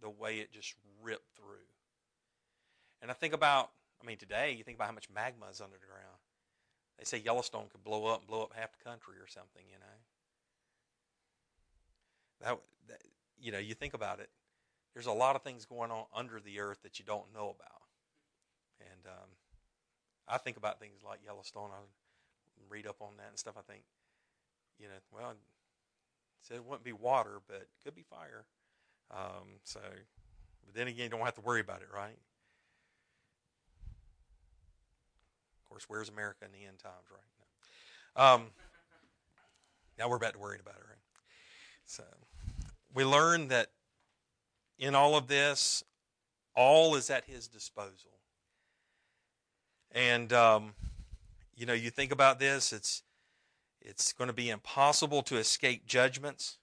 [0.00, 1.66] the way it just ripped through.
[3.00, 3.70] And I think about,
[4.02, 6.18] I mean, today, you think about how much magma is under the ground.
[6.98, 9.78] They say Yellowstone could blow up and blow up half the country or something, you
[9.78, 9.86] know.
[12.42, 13.02] That, that
[13.40, 14.30] you know, you think about it.
[14.94, 17.82] There's a lot of things going on under the earth that you don't know about.
[18.80, 19.28] And um,
[20.26, 21.70] I think about things like Yellowstone.
[21.72, 21.80] I
[22.68, 23.82] read up on that and stuff, I think,
[24.78, 25.36] you know, well, it
[26.42, 28.44] said it wouldn't be water, but it could be fire.
[29.10, 29.80] Um, so,
[30.64, 32.18] but then again, you don't have to worry about it, right?
[35.62, 37.20] Of course, where's America in the end times, right?
[38.16, 38.22] No.
[38.22, 38.50] Um,
[39.98, 40.98] now we're back to worrying about it, right?
[41.86, 42.04] So,
[42.94, 43.68] we learn that
[44.78, 45.82] in all of this,
[46.54, 48.10] all is at his disposal.
[49.92, 50.74] And um,
[51.56, 53.02] you know, you think about this, it's
[53.80, 56.58] it's going to be impossible to escape judgments.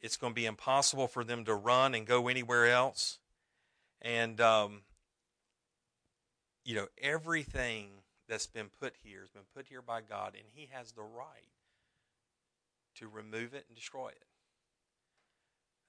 [0.00, 3.18] It's going to be impossible for them to run and go anywhere else.
[4.02, 4.82] And um,
[6.64, 7.88] you know, everything
[8.28, 11.50] that's been put here has been put here by God, and He has the right
[12.96, 14.24] to remove it and destroy it.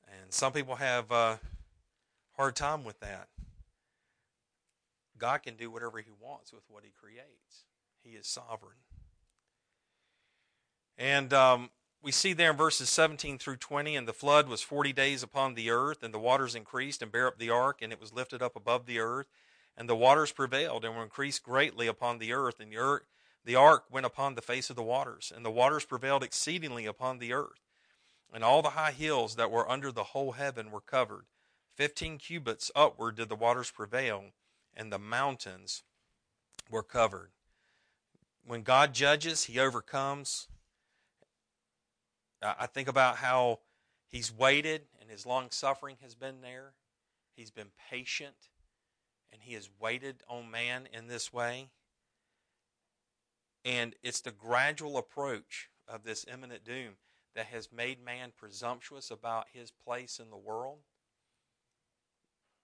[0.08, 1.40] And some people have a
[2.36, 3.28] hard time with that.
[5.18, 7.66] God can do whatever He wants with what He creates.
[8.04, 8.78] He is sovereign.
[10.98, 11.70] And um,
[12.02, 15.54] we see there in verses 17 through 20, and the flood was 40 days upon
[15.56, 18.42] the earth, and the waters increased and bare up the ark, and it was lifted
[18.42, 19.28] up above the earth.
[19.76, 23.04] And the waters prevailed and were increased greatly upon the earth, and the, earth,
[23.46, 27.20] the ark went upon the face of the waters, and the waters prevailed exceedingly upon
[27.20, 27.67] the earth.
[28.34, 31.26] And all the high hills that were under the whole heaven were covered.
[31.76, 34.26] Fifteen cubits upward did the waters prevail,
[34.76, 35.84] and the mountains
[36.70, 37.32] were covered
[38.48, 40.48] when God judges, he overcomes.
[42.42, 43.60] I think about how
[44.08, 46.74] he's waited and his long suffering has been there.
[47.36, 48.50] He's been patient
[49.32, 51.68] and he has waited on man in this way.
[53.66, 56.94] And it's the gradual approach of this imminent doom
[57.38, 60.80] that has made man presumptuous about his place in the world.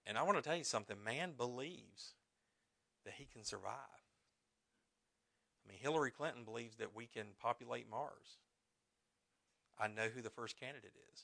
[0.04, 2.14] And I want to tell you something man believes
[3.04, 4.02] that he can survive.
[5.64, 8.38] I mean, Hillary Clinton believes that we can populate Mars.
[9.78, 11.22] I know who the first candidate is.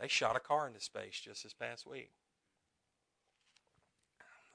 [0.00, 2.12] they shot a car into space just this past week.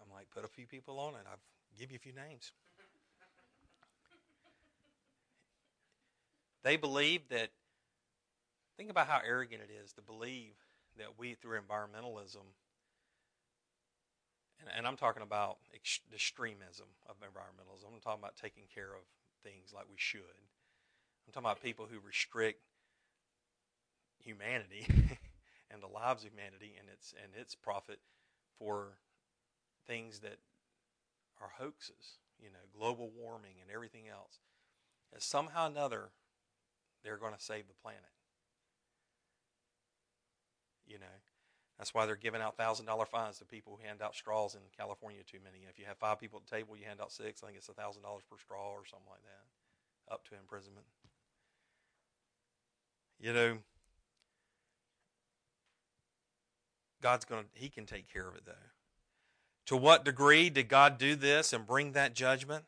[0.03, 1.27] I'm like, put a few people on it.
[1.29, 1.37] I'll
[1.77, 2.53] give you a few names.
[6.65, 7.49] They believe that,
[8.75, 10.55] think about how arrogant it is to believe
[10.97, 12.41] that we, through environmentalism,
[14.59, 17.93] and, and I'm talking about ex- extremism of environmentalism.
[17.93, 19.05] I'm talking about taking care of
[19.43, 20.41] things like we should.
[21.27, 22.61] I'm talking about people who restrict
[24.17, 24.87] humanity
[25.69, 27.99] and the lives of humanity and its and its profit
[28.57, 28.97] for
[29.85, 30.39] things that
[31.39, 34.39] are hoaxes, you know, global warming and everything else.
[35.13, 36.09] And somehow or another,
[37.05, 38.01] they're going to save the planet.
[40.87, 41.15] You know,
[41.77, 44.61] that's why they're giving out thousand dollar fines to people who hand out straws in
[44.77, 45.65] California too many.
[45.69, 47.43] If you have five people at the table, you hand out six.
[47.43, 50.85] I think it's a thousand dollars per straw or something like that, up to imprisonment.
[53.19, 53.57] You know,
[57.01, 58.53] God's going to, He can take care of it though.
[59.67, 62.65] To what degree did God do this and bring that judgment?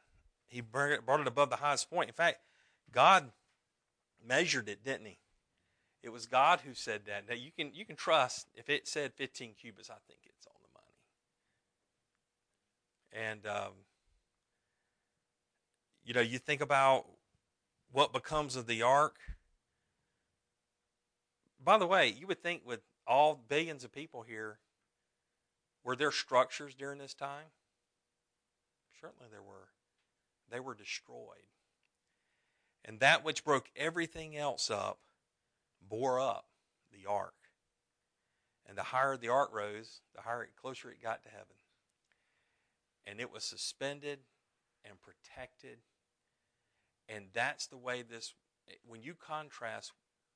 [0.49, 2.09] He brought it above the highest point.
[2.09, 2.39] In fact,
[2.91, 3.31] God
[4.27, 5.17] measured it, didn't He?
[6.03, 7.27] It was God who said that.
[7.27, 10.53] Now you can you can trust if it said 15 cubits, I think it's on
[10.61, 10.69] the
[13.19, 13.29] money.
[13.29, 13.73] And um,
[16.03, 17.05] you know, you think about
[17.91, 19.17] what becomes of the ark.
[21.63, 24.59] By the way, you would think with all billions of people here,
[25.83, 27.47] were there structures during this time?
[29.01, 29.69] Certainly there were.
[30.49, 31.47] They were destroyed.
[32.87, 34.99] And that which broke everything else up
[35.87, 36.45] bore up
[36.91, 37.33] the ark.
[38.65, 41.45] And the higher the ark rose, the higher closer it got to heaven.
[43.05, 44.19] And it was suspended
[44.83, 45.79] and protected.
[47.09, 48.33] And that's the way this
[48.85, 49.93] when you contrast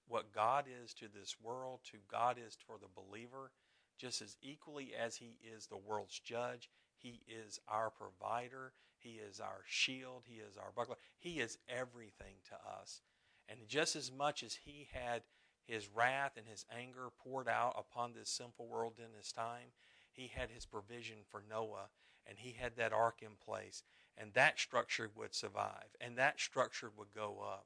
[0.08, 3.52] what God is to this world, to God is for the believer,
[3.98, 9.40] just as equally as He is the world's judge, He is our provider, He is
[9.40, 13.02] our shield, He is our buckler, He is everything to us.
[13.50, 15.24] And just as much as He had
[15.66, 19.74] His wrath and His anger poured out upon this sinful world in His time,
[20.12, 21.90] He had His provision for Noah,
[22.28, 23.84] and He had that ark in place.
[24.18, 27.66] And that structure would survive, and that structure would go up.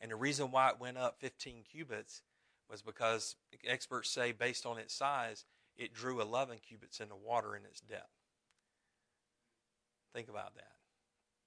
[0.00, 2.22] And the reason why it went up 15 cubits
[2.68, 5.44] was because experts say, based on its size,
[5.76, 8.21] it drew 11 cubits in the water in its depth.
[10.14, 10.72] Think about that.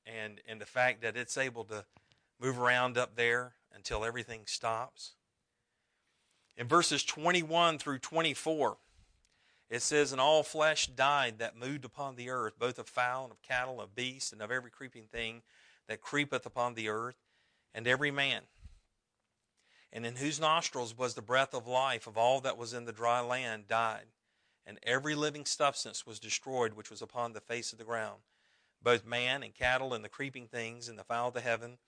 [0.06, 1.86] And, and the fact that it's able to
[2.40, 5.14] move around up there until everything stops.
[6.58, 8.78] In verses 21 through 24,
[9.70, 13.32] it says, And all flesh died that moved upon the earth, both of fowl and
[13.32, 15.42] of cattle, of beasts, and of every creeping thing
[15.88, 17.16] that creepeth upon the earth
[17.74, 18.44] and every man,
[19.92, 22.92] and in whose nostrils was the breath of life of all that was in the
[22.92, 24.06] dry land, died,
[24.66, 28.22] and every living substance was destroyed which was upon the face of the ground,
[28.86, 31.80] both man and cattle and the creeping things and the fowl of the heaven.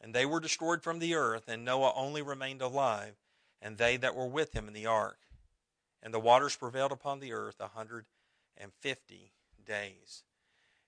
[0.00, 3.16] And they were destroyed from the earth, and Noah only remained alive,
[3.60, 5.18] and they that were with him in the ark.
[6.02, 8.06] And the waters prevailed upon the earth a hundred
[8.56, 9.32] and fifty
[9.64, 10.22] days.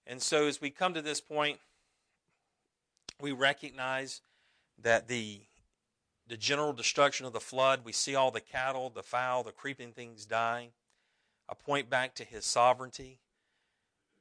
[0.07, 1.59] And so, as we come to this point,
[3.21, 4.23] we recognize
[4.81, 5.43] that the
[6.27, 9.93] the general destruction of the flood, we see all the cattle, the fowl, the creeping
[9.93, 10.71] things dying.
[11.47, 13.19] I point back to his sovereignty.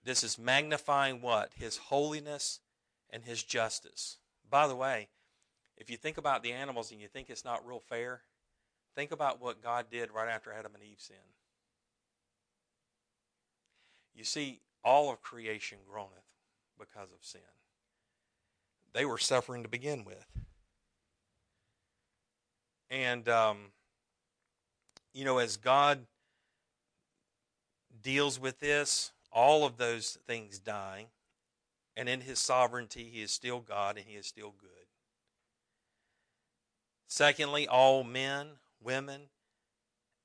[0.03, 1.51] This is magnifying what?
[1.55, 2.59] His holiness
[3.09, 4.17] and his justice.
[4.49, 5.09] By the way,
[5.77, 8.21] if you think about the animals and you think it's not real fair,
[8.95, 11.19] think about what God did right after Adam and Eve sinned.
[14.13, 16.11] You see, all of creation groaneth
[16.77, 17.41] because of sin.
[18.93, 20.25] They were suffering to begin with.
[22.89, 23.57] And, um,
[25.13, 26.05] you know, as God
[28.03, 31.07] deals with this, all of those things dying.
[31.95, 34.69] And in his sovereignty, he is still God and he is still good.
[37.07, 38.47] Secondly, all men,
[38.81, 39.23] women,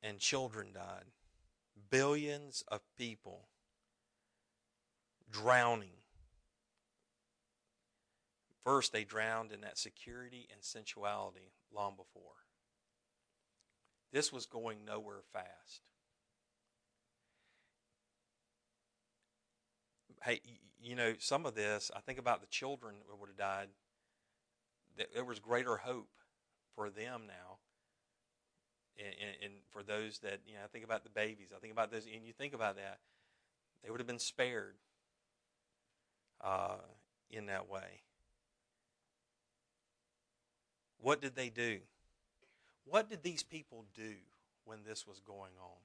[0.03, 1.05] and children died.
[1.91, 3.49] Billions of people
[5.31, 5.91] drowning.
[8.65, 12.23] First, they drowned in that security and sensuality long before.
[14.13, 15.83] This was going nowhere fast.
[20.27, 20.41] Hey,
[20.83, 23.69] you know, some of this, I think about the children that would have died.
[25.15, 26.09] There was greater hope
[26.75, 27.59] for them now.
[28.99, 31.51] And, and, and, for those that, you know, I think about the babies.
[31.55, 32.99] I think about those, and you think about that.
[33.85, 34.75] They would have been spared
[36.41, 36.79] uh,
[37.31, 38.01] in that way.
[41.01, 41.79] What did they do?
[42.85, 44.15] What did these people do
[44.65, 45.79] when this was going on?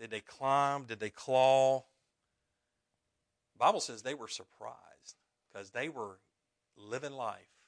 [0.00, 0.84] Did they climb?
[0.84, 1.84] Did they claw?
[3.62, 5.14] Bible says they were surprised
[5.46, 6.18] because they were
[6.76, 7.60] living life,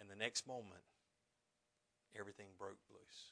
[0.00, 0.82] and the next moment,
[2.18, 3.30] everything broke loose.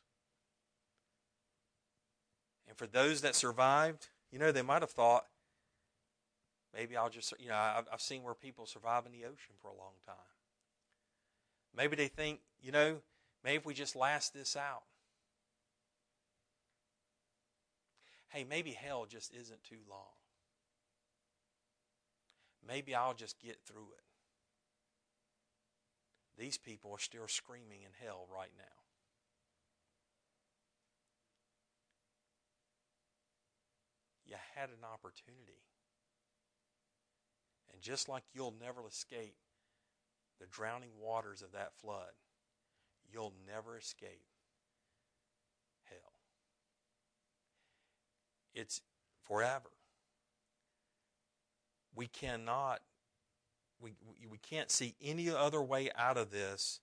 [2.68, 5.26] And for those that survived, you know, they might have thought,
[6.72, 9.66] maybe I'll just, you know, I've, I've seen where people survive in the ocean for
[9.66, 10.14] a long time.
[11.76, 12.98] Maybe they think, you know,
[13.42, 14.84] maybe if we just last this out.
[18.28, 20.21] Hey, maybe hell just isn't too long.
[22.66, 24.04] Maybe I'll just get through it.
[26.38, 28.64] These people are still screaming in hell right now.
[34.26, 35.60] You had an opportunity.
[37.72, 39.34] And just like you'll never escape
[40.40, 42.12] the drowning waters of that flood,
[43.12, 44.24] you'll never escape
[45.84, 46.12] hell.
[48.54, 48.80] It's
[49.24, 49.70] forever.
[51.94, 52.80] We cannot
[53.82, 53.94] we,
[54.30, 56.80] we can't see any other way out of this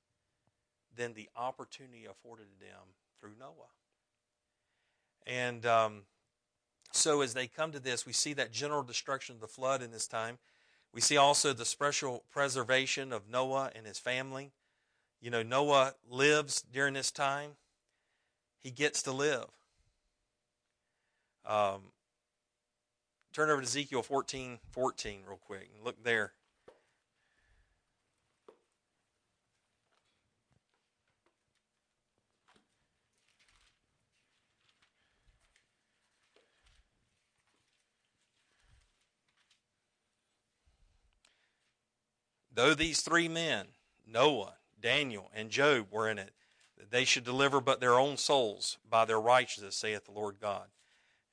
[0.96, 3.72] than the opportunity afforded to them through Noah.
[5.26, 6.02] And um,
[6.92, 9.92] so, as they come to this, we see that general destruction of the flood in
[9.92, 10.40] this time.
[10.94, 14.52] We see also the special preservation of Noah and his family.
[15.22, 17.52] You know, Noah lives during this time,
[18.58, 19.46] he gets to live.
[21.46, 21.92] Um,
[23.40, 26.34] turn over to Ezekiel 14 14 real quick and look there.
[42.54, 43.68] Though these three men,
[44.06, 46.32] Noah, Daniel, and Job, were in it,
[46.92, 50.66] they should deliver but their own souls by their righteousness, saith the Lord God.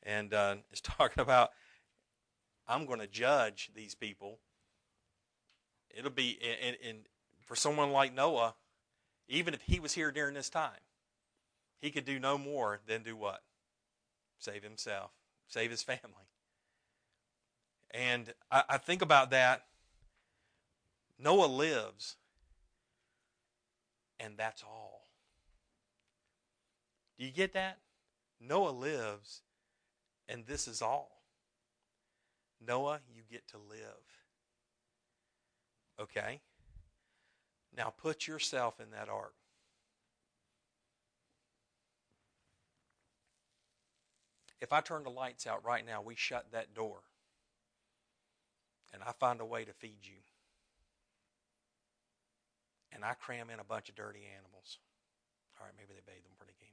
[0.05, 1.51] And uh, it's talking about,
[2.69, 4.39] I'm going to judge these people.
[5.97, 6.99] It'll be, and, and
[7.45, 8.55] for someone like Noah,
[9.29, 10.81] even if he was here during this time,
[11.81, 13.43] he could do no more than do what?
[14.39, 15.11] Save himself,
[15.47, 16.29] save his family.
[17.93, 19.63] And I, I think about that
[21.19, 22.17] Noah lives,
[24.21, 25.09] and that's all.
[27.19, 27.79] Do you get that?
[28.39, 29.41] Noah lives,
[30.29, 31.16] and this is all.
[32.65, 33.81] Noah, you get to live.
[36.01, 36.41] Okay?
[37.77, 39.35] Now put yourself in that ark.
[44.61, 47.01] If I turn the lights out right now, we shut that door,
[48.93, 50.17] and I find a way to feed you
[52.97, 54.79] and I cram in a bunch of dirty animals.
[55.61, 56.73] All right, maybe they bathed them before they came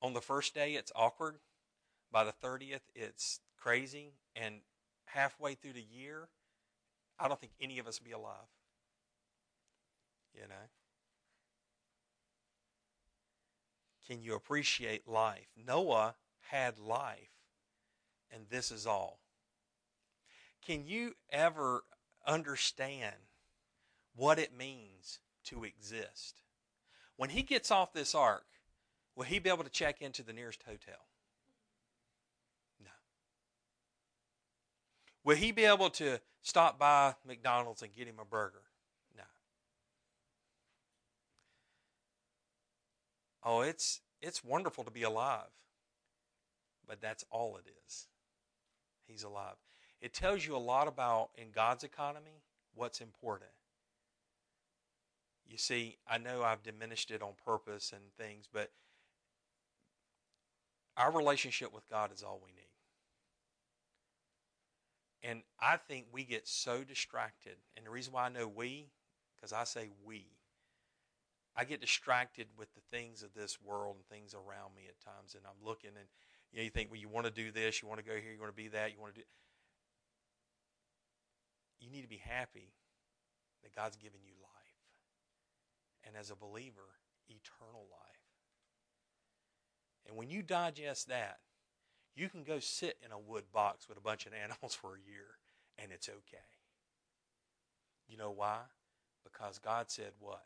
[0.00, 0.08] in.
[0.08, 1.36] On the first day, it's awkward.
[2.16, 4.14] By the 30th, it's crazy.
[4.34, 4.60] And
[5.04, 6.28] halfway through the year,
[7.20, 8.48] I don't think any of us will be alive.
[10.32, 10.54] You know?
[14.08, 15.48] Can you appreciate life?
[15.66, 16.14] Noah
[16.48, 17.34] had life,
[18.30, 19.18] and this is all.
[20.64, 21.84] Can you ever
[22.26, 23.16] understand
[24.16, 26.42] what it means to exist.
[27.16, 28.46] When he gets off this ark,
[29.14, 31.06] will he be able to check into the nearest hotel?
[32.82, 32.90] No.
[35.26, 38.62] Will he be able to stop by McDonald's and get him a burger?
[39.16, 39.24] No.
[43.42, 45.50] Oh, it's it's wonderful to be alive.
[46.86, 48.06] But that's all it is.
[49.08, 49.56] He's alive.
[50.00, 52.42] It tells you a lot about, in God's economy,
[52.76, 53.50] what's important.
[55.48, 58.70] You see, I know I've diminished it on purpose and things, but
[60.96, 62.75] our relationship with God is all we need.
[65.26, 67.56] And I think we get so distracted.
[67.76, 68.86] And the reason why I know we,
[69.34, 70.26] because I say we,
[71.56, 75.34] I get distracted with the things of this world and things around me at times.
[75.34, 76.06] And I'm looking and
[76.52, 78.32] you, know, you think, well, you want to do this, you want to go here,
[78.32, 79.26] you want to be that, you want to do
[81.80, 82.72] you need to be happy
[83.62, 84.52] that God's given you life.
[86.06, 86.98] And as a believer,
[87.28, 88.00] eternal life.
[90.06, 91.38] And when you digest that,
[92.16, 95.08] you can go sit in a wood box with a bunch of animals for a
[95.08, 95.36] year
[95.78, 96.38] and it's okay.
[98.08, 98.60] You know why?
[99.24, 100.44] Because God said, What?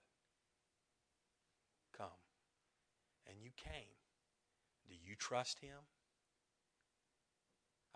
[1.97, 2.07] Come.
[3.29, 3.95] And you came.
[4.89, 5.77] Do you trust Him?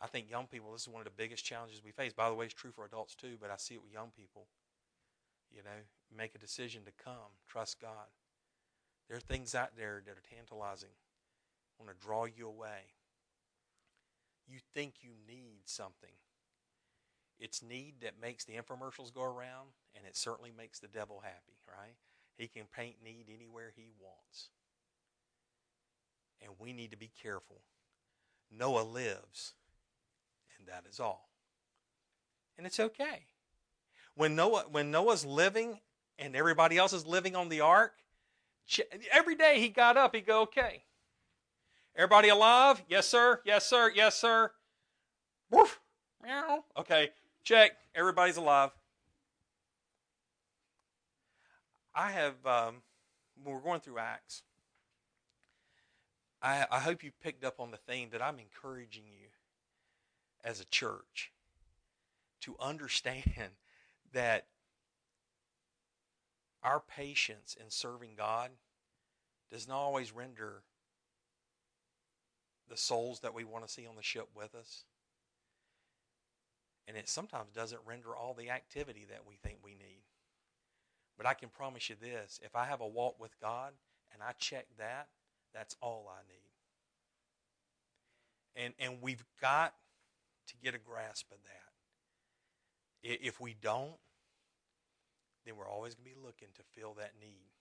[0.01, 2.13] I think young people, this is one of the biggest challenges we face.
[2.13, 4.47] By the way, it's true for adults too, but I see it with young people.
[5.51, 5.81] You know,
[6.15, 8.11] make a decision to come, trust God.
[9.09, 10.91] There are things out there that are tantalizing,
[11.79, 12.95] want to draw you away.
[14.47, 16.15] You think you need something.
[17.39, 21.59] It's need that makes the infomercials go around, and it certainly makes the devil happy,
[21.69, 21.97] right?
[22.37, 24.51] He can paint need anywhere he wants.
[26.43, 27.63] and we need to be careful.
[28.51, 29.55] Noah lives,
[30.59, 31.31] and that is all.
[32.57, 33.27] And it's okay.
[34.15, 35.81] When Noah when Noah's living
[36.19, 37.95] and everybody else is living on the ark,
[39.13, 40.85] every day he got up, he'd go, okay.
[41.97, 42.83] Everybody alive?
[42.89, 43.41] Yes, sir.
[43.45, 43.91] Yes, sir.
[43.95, 44.51] Yes, sir.
[45.51, 45.81] Woof.
[46.23, 46.65] Meow.
[46.77, 47.11] Okay.
[47.45, 47.73] Check.
[47.95, 48.71] Everybody's alive.
[51.95, 52.83] I have, um,
[53.45, 54.43] we're going through Acts,
[56.43, 59.29] I, I hope you picked up on the theme that I'm encouraging you
[60.45, 61.33] as a church
[62.43, 63.23] to understand
[64.13, 64.47] that
[66.63, 68.51] our patience in serving God
[69.51, 70.63] does not always render
[72.69, 74.85] the souls that we want to see on the ship with us.
[76.87, 80.03] And it sometimes doesn't render all the activity that we think we need.
[81.17, 83.73] But I can promise you this if I have a walk with God
[84.13, 85.09] and I check that,
[85.55, 86.51] that's all I need.
[88.57, 89.75] And, and we've got
[90.49, 91.61] to get a grasp of that.
[93.03, 93.97] If we don't,
[95.45, 97.54] then we're always going to be looking to fill that need.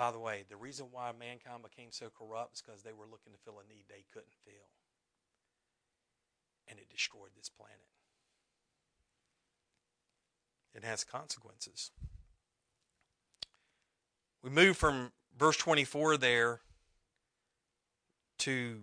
[0.00, 3.34] By the way, the reason why mankind became so corrupt is because they were looking
[3.34, 4.70] to fill a need they couldn't fill.
[6.66, 7.76] And it destroyed this planet.
[10.74, 11.90] It has consequences.
[14.42, 16.62] We move from verse 24 there
[18.38, 18.78] to,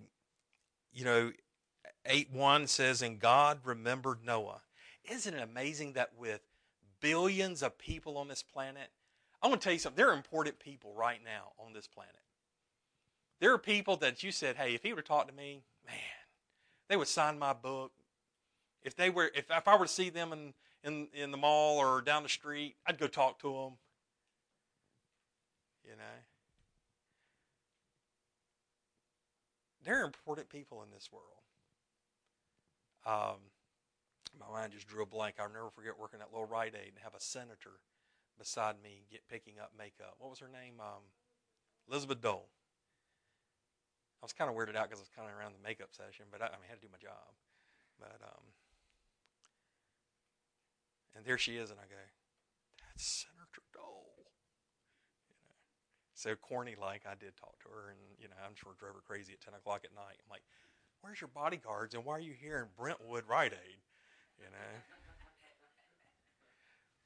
[0.93, 1.31] you know,
[2.05, 4.61] 8 1 says, And God remembered Noah.
[5.09, 6.41] Isn't it amazing that with
[7.01, 8.91] billions of people on this planet,
[9.41, 9.97] I want to tell you something.
[9.97, 12.15] There are important people right now on this planet.
[13.39, 15.95] There are people that you said, hey, if he would have talked to me, man,
[16.89, 17.91] they would sign my book.
[18.83, 21.77] If they were, if, if I were to see them in, in, in the mall
[21.77, 23.77] or down the street, I'd go talk to them.
[25.83, 26.17] You know?
[29.85, 31.23] There are important people in this world.
[33.05, 33.37] Um,
[34.39, 35.35] my mind just drew a blank.
[35.39, 37.79] I'll never forget working at Little Rite Aid and have a senator
[38.37, 40.15] beside me get picking up makeup.
[40.19, 40.79] What was her name?
[40.79, 41.03] Um,
[41.89, 42.49] Elizabeth Dole.
[44.21, 46.25] I was kind of weirded out because I was kind of around the makeup session,
[46.31, 47.37] but I, I, mean, I had to do my job.
[47.99, 48.45] But um,
[51.15, 52.01] and there she is, and I go,
[52.81, 54.29] "That's Senator Dole."
[55.29, 55.57] You know,
[56.13, 59.05] so corny like I did talk to her, and you know, I'm sure drove her
[59.05, 60.21] crazy at ten o'clock at night.
[60.21, 60.45] I'm like,
[61.01, 63.81] "Where's your bodyguards, and why are you here in Brentwood Rite Aid?"
[64.37, 64.96] You know.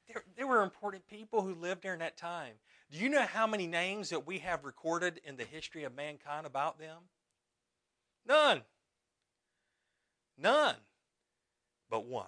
[0.08, 2.54] There, there were important people who lived during that time.
[2.90, 6.46] Do you know how many names that we have recorded in the history of mankind
[6.46, 6.98] about them?
[8.26, 8.62] None.
[10.36, 10.76] None.
[11.88, 12.26] But one.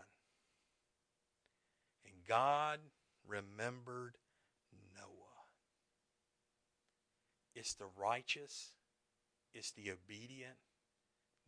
[2.06, 2.80] And God
[3.26, 4.16] remembered
[4.96, 5.44] Noah.
[7.54, 8.72] It's the righteous,
[9.54, 10.56] it's the obedient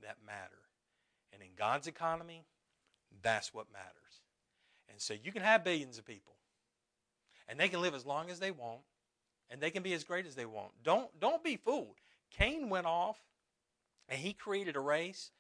[0.03, 0.63] that matter.
[1.33, 2.45] And in God's economy,
[3.23, 4.23] that's what matters.
[4.91, 6.35] And so you can have billions of people.
[7.49, 8.81] And they can live as long as they want.
[9.51, 10.73] And they can be as great as they want.
[10.83, 11.97] Don't, don't be fooled.
[12.31, 13.19] Cain went off
[14.09, 15.31] and he created a race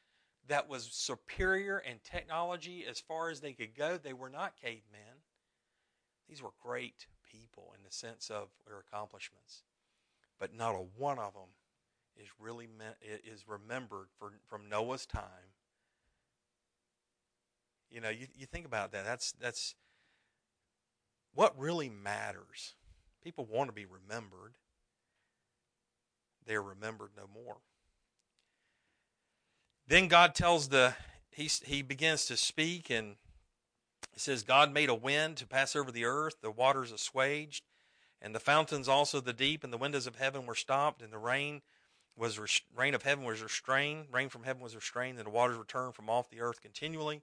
[0.49, 3.97] that was superior in technology as far as they could go.
[3.97, 5.23] They were not cavemen.
[6.29, 9.63] These were great people in the sense of their accomplishments.
[10.39, 11.51] But not a one of them
[12.17, 15.56] is really meant, is remembered for, from Noah's time
[17.91, 19.05] you know, you, you think about that.
[19.05, 19.75] That's that's
[21.35, 22.75] what really matters.
[23.23, 24.55] People want to be remembered.
[26.47, 27.57] They're remembered no more.
[29.89, 30.95] Then God tells the
[31.31, 33.17] he he begins to speak and
[34.13, 37.65] he says God made a wind to pass over the earth, the waters assuaged,
[38.23, 41.19] and the fountains also the deep and the windows of heaven were stopped and the
[41.19, 41.61] rain
[42.17, 42.41] was
[42.75, 46.09] rain of heaven was restrained, rain from heaven was restrained and the waters returned from
[46.09, 47.23] off the earth continually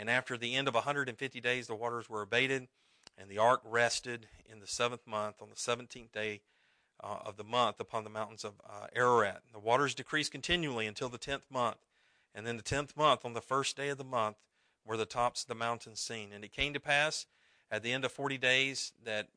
[0.00, 2.68] and after the end of 150 days, the waters were abated,
[3.18, 6.40] and the ark rested in the seventh month on the 17th day
[7.04, 9.42] uh, of the month upon the mountains of uh, Ararat.
[9.52, 11.76] The waters decreased continually until the tenth month.
[12.34, 14.36] And then the tenth month, on the first day of the month,
[14.86, 16.32] were the tops of the mountains seen.
[16.32, 17.26] And it came to pass
[17.70, 19.28] at the end of forty days that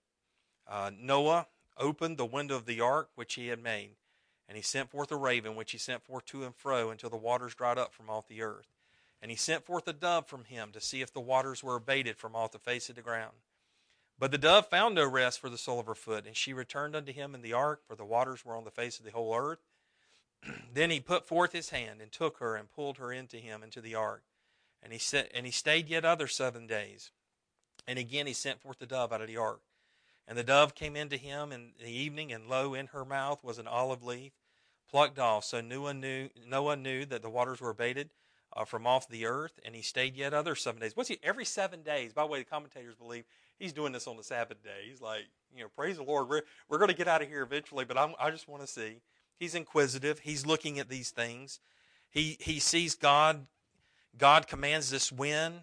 [0.65, 1.47] uh, Noah
[1.77, 3.97] opened the window of the ark which he had made,
[4.47, 7.17] and he sent forth a raven, which he sent forth to and fro until the
[7.17, 8.72] waters dried up from off the earth.
[9.23, 12.17] And he sent forth a dove from him to see if the waters were abated
[12.17, 13.31] from off the face of the ground.
[14.19, 16.93] But the dove found no rest for the sole of her foot, and she returned
[16.93, 19.33] unto him in the ark, for the waters were on the face of the whole
[19.33, 19.59] earth.
[20.73, 23.79] then he put forth his hand and took her and pulled her into him into
[23.79, 24.23] the ark.
[24.83, 27.11] And he set, and he stayed yet other seven days.
[27.87, 29.61] And again he sent forth the dove out of the ark.
[30.27, 33.57] And the dove came into him in the evening, and lo, in her mouth was
[33.57, 34.33] an olive leaf.
[34.91, 35.45] plucked off.
[35.45, 38.09] So Noah knew, Noah knew that the waters were abated
[38.55, 40.95] uh, from off the earth, and he stayed yet other seven days.
[40.95, 41.19] What's he?
[41.23, 42.13] Every seven days.
[42.13, 43.25] By the way, the commentators believe
[43.57, 44.87] he's doing this on the Sabbath day.
[44.87, 45.23] He's like,
[45.55, 46.29] you know, praise the Lord.
[46.29, 48.67] We're we're going to get out of here eventually, but I'm, I just want to
[48.67, 49.01] see.
[49.39, 50.19] He's inquisitive.
[50.19, 51.59] He's looking at these things.
[52.09, 53.47] He he sees God.
[54.15, 55.61] God commands this wind,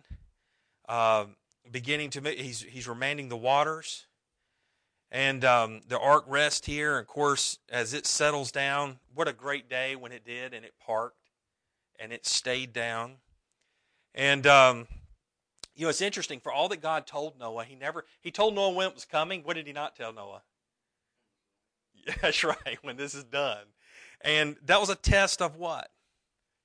[0.89, 1.27] uh,
[1.71, 2.21] beginning to.
[2.31, 4.07] He's he's remanding the waters.
[5.13, 6.97] And um, the ark rests here.
[6.97, 10.65] And of course, as it settles down, what a great day when it did, and
[10.65, 11.17] it parked
[12.01, 13.17] and it stayed down.
[14.15, 14.89] And um,
[15.77, 16.41] you know, it's interesting.
[16.41, 19.43] For all that God told Noah, he never he told Noah when it was coming.
[19.43, 20.43] What did he not tell Noah?
[22.23, 22.79] That's right.
[22.83, 23.65] When this is done,
[24.21, 25.91] and that was a test of what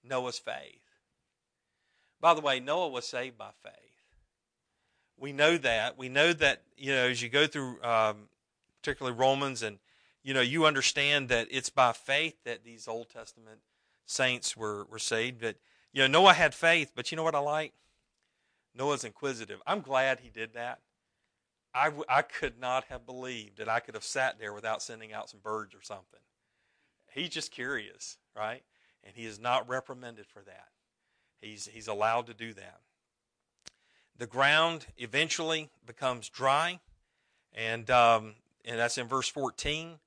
[0.04, 0.82] Noah's faith.
[2.22, 3.74] By the way, Noah was saved by faith.
[5.18, 5.98] We know that.
[5.98, 8.30] We know that you know as you go through, um,
[8.82, 9.78] particularly Romans, and
[10.24, 13.60] you know you understand that it's by faith that these Old Testament
[14.06, 15.42] saints were, were saved.
[15.42, 15.58] But,
[15.94, 17.74] you know, Noah had faith, but you know what I like?
[18.74, 19.62] Noah's inquisitive.
[19.66, 20.80] I'm glad he did that.
[21.74, 25.30] I, I could not have believed that I could have sat there without sending out
[25.30, 26.22] some birds or something.
[27.14, 28.64] He's just curious, right?
[29.04, 30.68] And he is not reprimanded for that.
[31.42, 32.80] He's, he's allowed to do that.
[34.18, 36.80] The ground eventually becomes dry,
[37.54, 40.00] and, um, and that's in verse 14.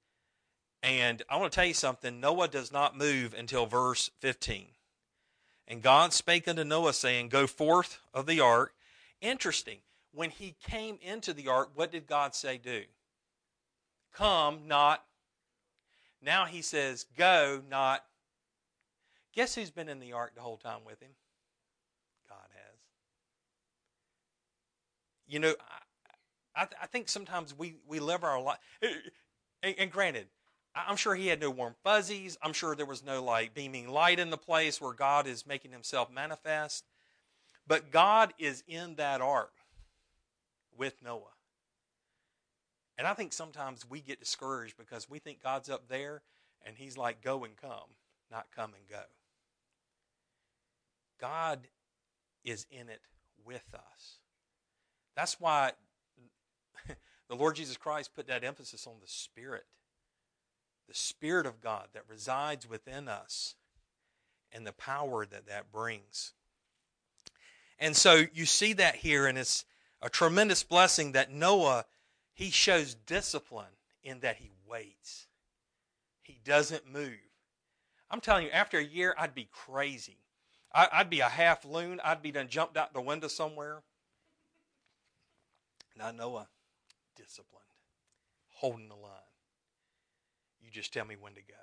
[0.82, 4.66] And I want to tell you something Noah does not move until verse 15.
[5.66, 8.74] And God spake unto Noah, saying, Go forth of the ark.
[9.20, 9.78] Interesting.
[10.12, 12.84] When he came into the ark, what did God say do?
[14.14, 15.04] Come, not.
[16.22, 18.04] Now he says, Go, not.
[19.34, 21.10] Guess who's been in the ark the whole time with him?
[22.28, 22.78] God has.
[25.26, 25.54] You know,
[26.56, 28.58] I, I think sometimes we, we live our life.
[29.62, 30.28] And, and granted,
[30.86, 32.36] I'm sure he had no warm fuzzies.
[32.42, 35.72] I'm sure there was no like beaming light in the place where God is making
[35.72, 36.84] himself manifest.
[37.66, 39.52] But God is in that ark
[40.76, 41.34] with Noah.
[42.96, 46.22] And I think sometimes we get discouraged because we think God's up there
[46.66, 47.94] and he's like, go and come,
[48.30, 49.04] not come and go.
[51.20, 51.60] God
[52.44, 53.00] is in it
[53.44, 54.18] with us.
[55.16, 55.72] That's why
[57.28, 59.64] the Lord Jesus Christ put that emphasis on the Spirit
[60.88, 63.54] the Spirit of God that resides within us
[64.50, 66.32] and the power that that brings.
[67.78, 69.64] And so you see that here, and it's
[70.02, 71.84] a tremendous blessing that Noah,
[72.32, 73.66] he shows discipline
[74.02, 75.26] in that he waits.
[76.22, 77.18] He doesn't move.
[78.10, 80.18] I'm telling you, after a year, I'd be crazy.
[80.74, 82.00] I'd be a half loon.
[82.02, 83.82] I'd be done jumped out the window somewhere.
[85.96, 86.48] Now Noah,
[87.16, 87.64] disciplined,
[88.50, 89.27] holding the line.
[90.68, 91.54] You just tell me when to go.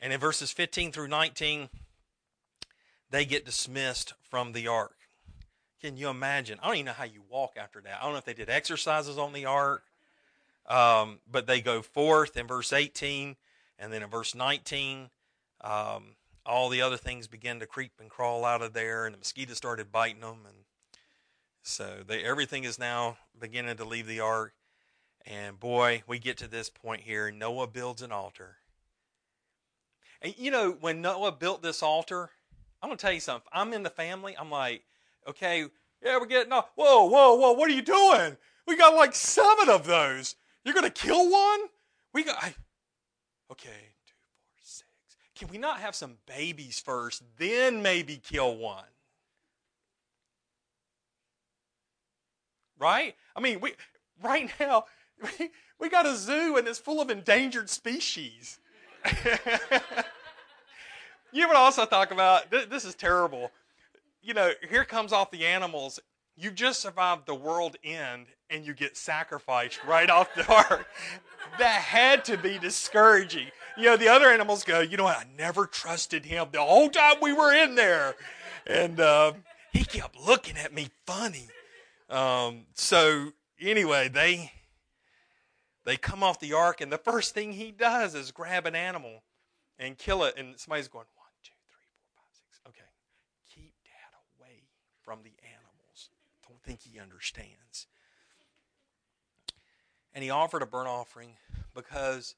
[0.00, 1.70] And in verses 15 through 19,
[3.08, 4.96] they get dismissed from the ark.
[5.80, 6.58] Can you imagine?
[6.62, 7.98] I don't even know how you walk after that.
[7.98, 9.84] I don't know if they did exercises on the ark,
[10.66, 13.36] um, but they go forth in verse 18,
[13.78, 15.08] and then in verse 19,
[15.62, 19.18] um, all the other things begin to creep and crawl out of there, and the
[19.18, 20.56] mosquitoes started biting them, and
[21.62, 24.52] so they, everything is now beginning to leave the ark.
[25.26, 27.30] And boy, we get to this point here.
[27.30, 28.56] Noah builds an altar.
[30.20, 32.30] And you know, when Noah built this altar,
[32.82, 33.48] I'm going to tell you something.
[33.52, 34.36] I'm in the family.
[34.38, 34.84] I'm like,
[35.26, 35.64] okay,
[36.02, 36.70] yeah, we're getting off.
[36.74, 38.36] Whoa, whoa, whoa, what are you doing?
[38.66, 40.34] We got like seven of those.
[40.64, 41.60] You're going to kill one?
[42.12, 42.54] We got, I,
[43.50, 44.14] okay, two,
[44.52, 44.88] four, six.
[45.34, 48.84] Can we not have some babies first, then maybe kill one?
[52.78, 53.14] Right?
[53.34, 53.72] I mean, we,
[54.22, 54.84] right now,
[55.78, 58.58] we, got a zoo and it's full of endangered species.
[61.32, 63.50] you would also talk about this, this is terrible.
[64.22, 66.00] You know, here comes off the animals.
[66.36, 70.86] You just survived the world end and you get sacrificed right off the ark.
[71.58, 73.48] That had to be discouraging.
[73.76, 75.18] You know, the other animals go, you know what?
[75.18, 78.14] I never trusted him the whole time we were in there.
[78.66, 79.32] And uh,
[79.72, 81.48] he kept looking at me funny.
[82.08, 84.52] Um, so, anyway, they
[85.84, 89.22] they come off the ark, and the first thing he does is grab an animal
[89.78, 90.34] and kill it.
[90.36, 92.60] And somebody's going, one, two, three, four, five, six.
[92.68, 92.90] Okay,
[93.54, 94.62] keep dad away
[95.02, 96.10] from the animals.
[96.48, 97.86] Don't think he understands.
[100.14, 101.30] And he offered a burnt offering
[101.74, 102.36] because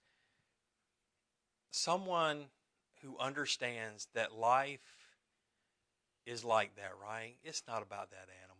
[1.71, 2.47] someone
[3.03, 4.81] who understands that life
[6.25, 7.37] is like that, right?
[7.45, 8.56] It's not about that animal.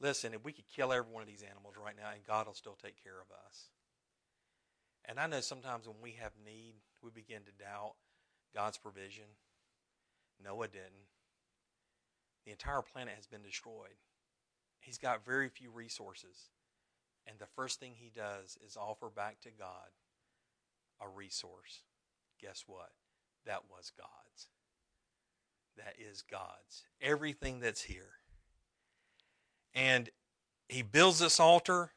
[0.00, 2.54] Listen, if we could kill every one of these animals right now, and God will
[2.54, 3.68] still take care of us.
[5.04, 7.94] And I know sometimes when we have need, we begin to doubt
[8.54, 9.24] God's provision.
[10.42, 11.08] Noah didn't.
[12.44, 13.98] The entire planet has been destroyed.
[14.80, 16.48] He's got very few resources.
[17.26, 19.90] And the first thing he does is offer back to God
[21.00, 21.82] a resource.
[22.40, 22.90] Guess what?
[23.44, 24.48] That was God's.
[25.76, 26.84] That is God's.
[27.00, 28.19] Everything that's here.
[29.74, 30.10] And
[30.68, 31.90] he builds this altar.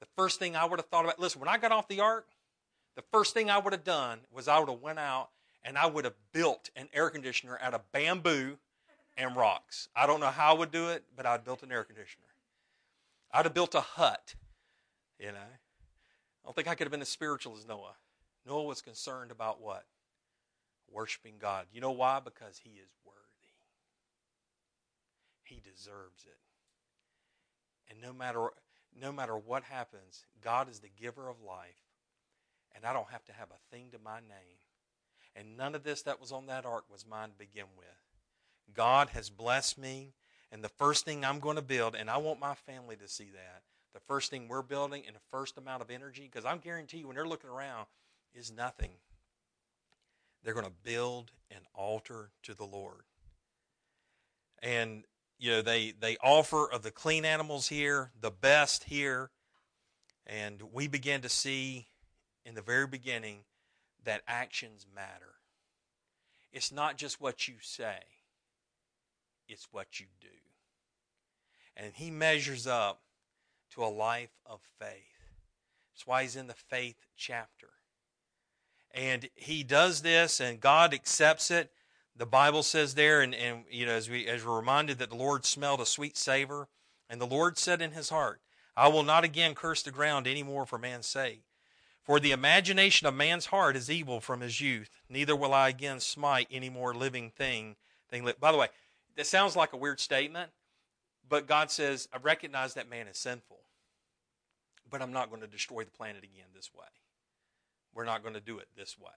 [0.00, 2.26] The first thing I would have thought about, listen, when I got off the ark,
[2.96, 5.30] the first thing I would have done was I would have went out
[5.64, 8.58] and I would have built an air conditioner out of bamboo
[9.16, 9.88] and rocks.
[9.94, 12.26] I don't know how I would do it, but I'd built an air conditioner.
[13.32, 14.34] I'd have built a hut,
[15.18, 15.38] you know.
[15.38, 17.94] I don't think I could have been as spiritual as Noah.
[18.46, 19.84] Noah was concerned about what?
[20.90, 21.66] Worshiping God.
[21.72, 22.20] You know why?
[22.22, 23.21] Because he is worthy.
[25.52, 26.38] He deserves it.
[27.90, 28.48] And no matter
[28.98, 31.80] no matter what happens, God is the giver of life.
[32.74, 34.58] And I don't have to have a thing to my name.
[35.34, 37.86] And none of this that was on that ark was mine to begin with.
[38.74, 40.12] God has blessed me.
[40.50, 43.30] And the first thing I'm going to build, and I want my family to see
[43.32, 43.62] that,
[43.94, 47.06] the first thing we're building and the first amount of energy, because I'm guarantee you
[47.06, 47.86] when they're looking around,
[48.34, 48.90] is nothing.
[50.44, 53.04] They're going to build an altar to the Lord.
[54.62, 55.04] And
[55.42, 59.30] you know they they offer of the clean animals here, the best here,
[60.26, 61.88] and we begin to see
[62.44, 63.44] in the very beginning
[64.04, 65.34] that actions matter.
[66.52, 67.98] It's not just what you say
[69.52, 70.28] it's what you do.
[71.76, 73.02] And he measures up
[73.74, 74.88] to a life of faith.
[75.92, 77.68] That's why he's in the faith chapter.
[78.90, 81.70] And he does this, and God accepts it.
[82.16, 85.16] The Bible says there, and, and you know, as we as we're reminded that the
[85.16, 86.68] Lord smelled a sweet savor,
[87.08, 88.40] and the Lord said in his heart,
[88.76, 91.42] I will not again curse the ground any more for man's sake.
[92.02, 96.00] For the imagination of man's heart is evil from his youth, neither will I again
[96.00, 97.76] smite any more living thing.
[98.10, 98.68] thing By the way,
[99.16, 100.50] that sounds like a weird statement,
[101.28, 103.60] but God says, I recognize that man is sinful,
[104.90, 106.86] but I'm not going to destroy the planet again this way.
[107.94, 109.12] We're not going to do it this way.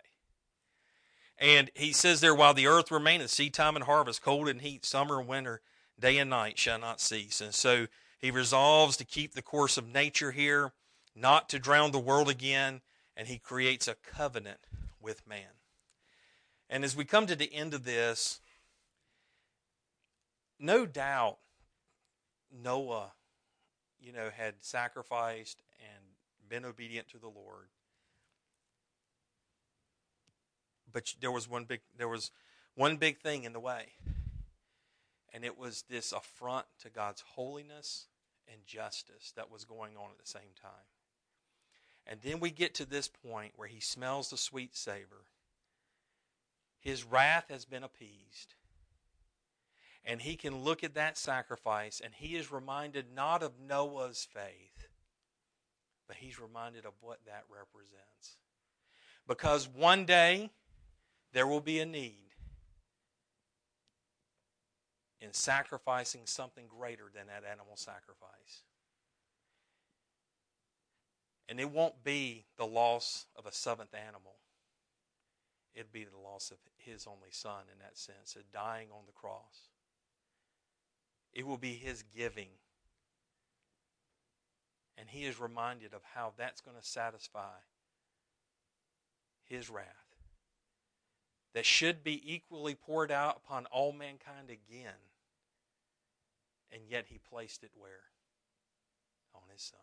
[1.38, 4.86] And he says there, while the earth remaineth, seed time and harvest, cold and heat,
[4.86, 5.62] summer and winter,
[6.00, 7.42] day and night shall not cease.
[7.42, 7.88] And so
[8.20, 10.72] he resolves to keep the course of nature here,
[11.16, 12.82] not to drown the world again,
[13.18, 14.60] and he creates a covenant
[15.02, 15.60] with man.
[16.70, 18.40] And as we come to the end of this,
[20.60, 21.38] no doubt
[22.52, 23.12] Noah,
[24.00, 26.04] you know, had sacrificed and
[26.50, 27.68] been obedient to the Lord.
[30.96, 32.32] But there was one big there was
[32.76, 33.88] one big thing in the way.
[35.34, 38.08] And it was this affront to God's holiness
[38.50, 40.88] and justice that was going on at the same time.
[42.08, 45.26] And then we get to this point where he smells the sweet savor.
[46.80, 48.54] His wrath has been appeased.
[50.06, 54.88] And he can look at that sacrifice and he is reminded not of Noah's faith,
[56.08, 58.38] but he's reminded of what that represents.
[59.28, 60.52] Because one day
[61.36, 62.30] there will be a need
[65.20, 68.64] in sacrificing something greater than that animal sacrifice.
[71.50, 74.36] And it won't be the loss of a seventh animal.
[75.76, 79.12] It'd be the loss of his only son in that sense, of dying on the
[79.12, 79.68] cross.
[81.34, 82.52] It will be his giving.
[84.98, 87.58] And he is reminded of how that's going to satisfy
[89.44, 90.05] his wrath
[91.56, 95.00] that should be equally poured out upon all mankind again.
[96.72, 98.04] And yet he placed it where?
[99.34, 99.80] On his son.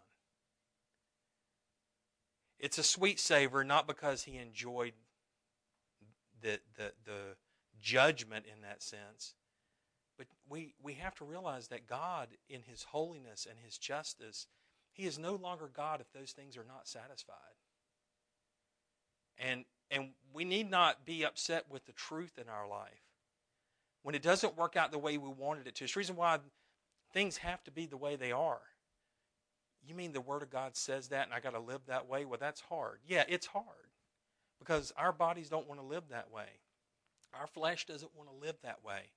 [2.60, 4.92] It's a sweet savor, not because he enjoyed
[6.42, 7.36] the, the, the
[7.80, 9.34] judgment in that sense,
[10.18, 14.46] but we, we have to realize that God, in His holiness and His justice,
[14.92, 17.36] He is no longer God if those things are not satisfied.
[19.38, 23.02] And, and we need not be upset with the truth in our life.
[24.02, 26.38] When it doesn't work out the way we wanted it to, it's the reason why
[27.12, 28.62] things have to be the way they are.
[29.86, 32.24] You mean the Word of God says that and I got to live that way?
[32.24, 33.00] Well, that's hard.
[33.06, 33.64] Yeah, it's hard
[34.58, 36.46] because our bodies don't want to live that way.
[37.38, 39.10] Our flesh doesn't want to live that way.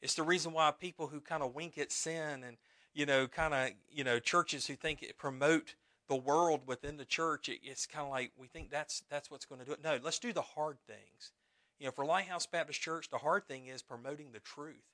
[0.00, 2.56] It's the reason why people who kind of wink at sin and,
[2.94, 5.74] you know, kind of, you know, churches who think it promote
[6.08, 9.44] the world within the church, it, it's kind of like we think that's that's what's
[9.44, 9.82] going to do it.
[9.82, 11.32] No, let's do the hard things.
[11.78, 14.84] You know, for Lighthouse Baptist Church, the hard thing is promoting the truth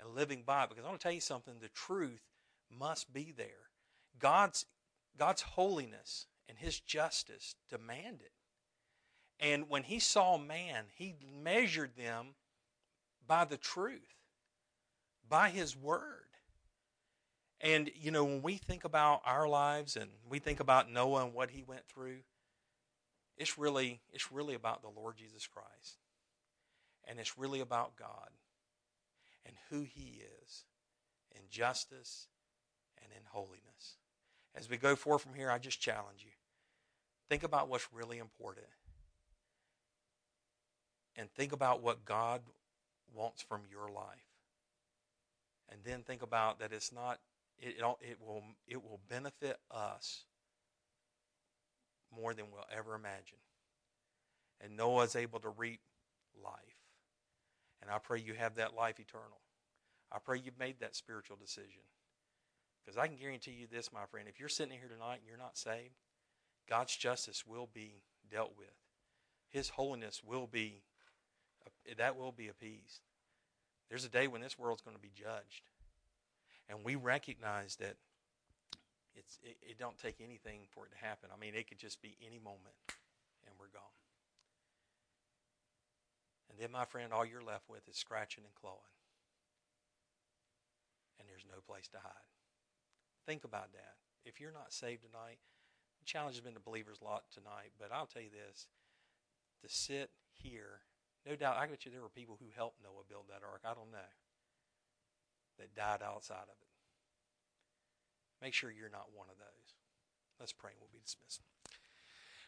[0.00, 0.70] and living by it.
[0.70, 2.22] Because I want to tell you something: the truth
[2.70, 3.70] must be there.
[4.18, 4.66] God's
[5.18, 8.30] God's holiness and his justice demanded.
[9.40, 12.34] And when he saw man, he measured them
[13.26, 14.14] by the truth,
[15.28, 16.21] by his word.
[17.62, 21.32] And, you know, when we think about our lives and we think about Noah and
[21.32, 22.18] what he went through,
[23.38, 25.98] it's really, it's really about the Lord Jesus Christ.
[27.06, 28.30] And it's really about God
[29.46, 30.64] and who he is
[31.30, 32.26] in justice
[33.00, 33.96] and in holiness.
[34.54, 36.32] As we go forward from here, I just challenge you.
[37.28, 38.66] Think about what's really important.
[41.16, 42.42] And think about what God
[43.14, 44.32] wants from your life.
[45.70, 47.20] And then think about that it's not
[47.62, 50.24] it, it, will, it will benefit us
[52.14, 53.38] more than we'll ever imagine.
[54.60, 55.80] And Noah is able to reap
[56.42, 56.54] life.
[57.80, 59.40] And I pray you have that life eternal.
[60.10, 61.82] I pray you've made that spiritual decision.
[62.84, 65.38] Because I can guarantee you this, my friend, if you're sitting here tonight and you're
[65.38, 65.94] not saved,
[66.68, 68.74] God's justice will be dealt with.
[69.50, 70.82] His holiness will be,
[71.96, 73.02] that will be appeased.
[73.88, 75.62] There's a day when this world's going to be judged.
[76.72, 77.96] And we recognize that
[79.14, 81.28] it's, it, it don't take anything for it to happen.
[81.28, 82.72] I mean, it could just be any moment,
[83.44, 83.92] and we're gone.
[86.48, 88.96] And then, my friend, all you're left with is scratching and clawing.
[91.20, 92.32] And there's no place to hide.
[93.26, 94.00] Think about that.
[94.24, 95.44] If you're not saved tonight,
[96.00, 98.66] the challenge has been to believers lot tonight, but I'll tell you this
[99.60, 100.80] to sit here,
[101.28, 103.60] no doubt, I bet you there were people who helped Noah build that ark.
[103.64, 104.21] I don't know
[105.62, 106.68] that died outside of it.
[108.42, 109.74] Make sure you're not one of those.
[110.40, 111.40] Let's pray and we'll be dismissed.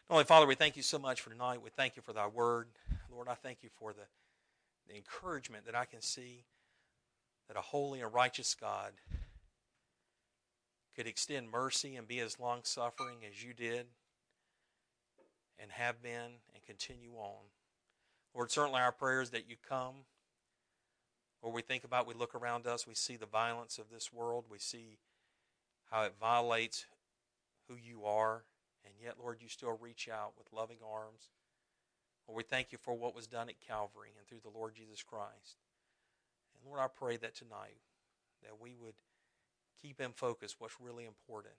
[0.09, 1.61] Holy Father, we thank you so much for tonight.
[1.63, 2.67] We thank you for thy word.
[3.09, 4.03] Lord, I thank you for the,
[4.87, 6.43] the encouragement that I can see
[7.47, 8.91] that a holy and righteous God
[10.95, 13.87] could extend mercy and be as long suffering as you did
[15.57, 17.45] and have been and continue on.
[18.33, 20.03] Lord, certainly our prayers that you come
[21.45, 24.45] or we think about, we look around us, we see the violence of this world,
[24.49, 24.97] we see
[25.91, 26.87] how it violates
[27.69, 28.45] who you are,
[28.83, 31.29] and yet, Lord, you still reach out with loving arms.
[32.27, 35.03] Lord, we thank you for what was done at Calvary and through the Lord Jesus
[35.03, 35.57] Christ.
[36.55, 37.77] And Lord, I pray that tonight
[38.41, 38.95] that we would
[39.79, 41.53] keep in focus what's really important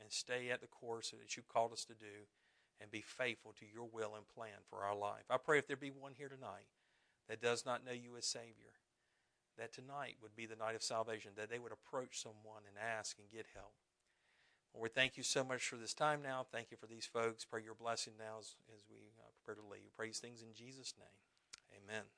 [0.00, 2.26] and stay at the course that you called us to do
[2.80, 5.22] and be faithful to your will and plan for our life.
[5.30, 6.66] I pray if there be one here tonight
[7.28, 8.74] that does not know you as Savior,
[9.58, 13.18] that tonight would be the night of salvation, that they would approach someone and ask
[13.18, 13.74] and get help.
[14.74, 16.46] Lord, we thank you so much for this time now.
[16.50, 17.44] Thank you for these folks.
[17.44, 19.94] Pray your blessing now as, as we uh, prepare to leave.
[19.96, 21.82] Praise things in Jesus' name.
[21.84, 22.10] Amen.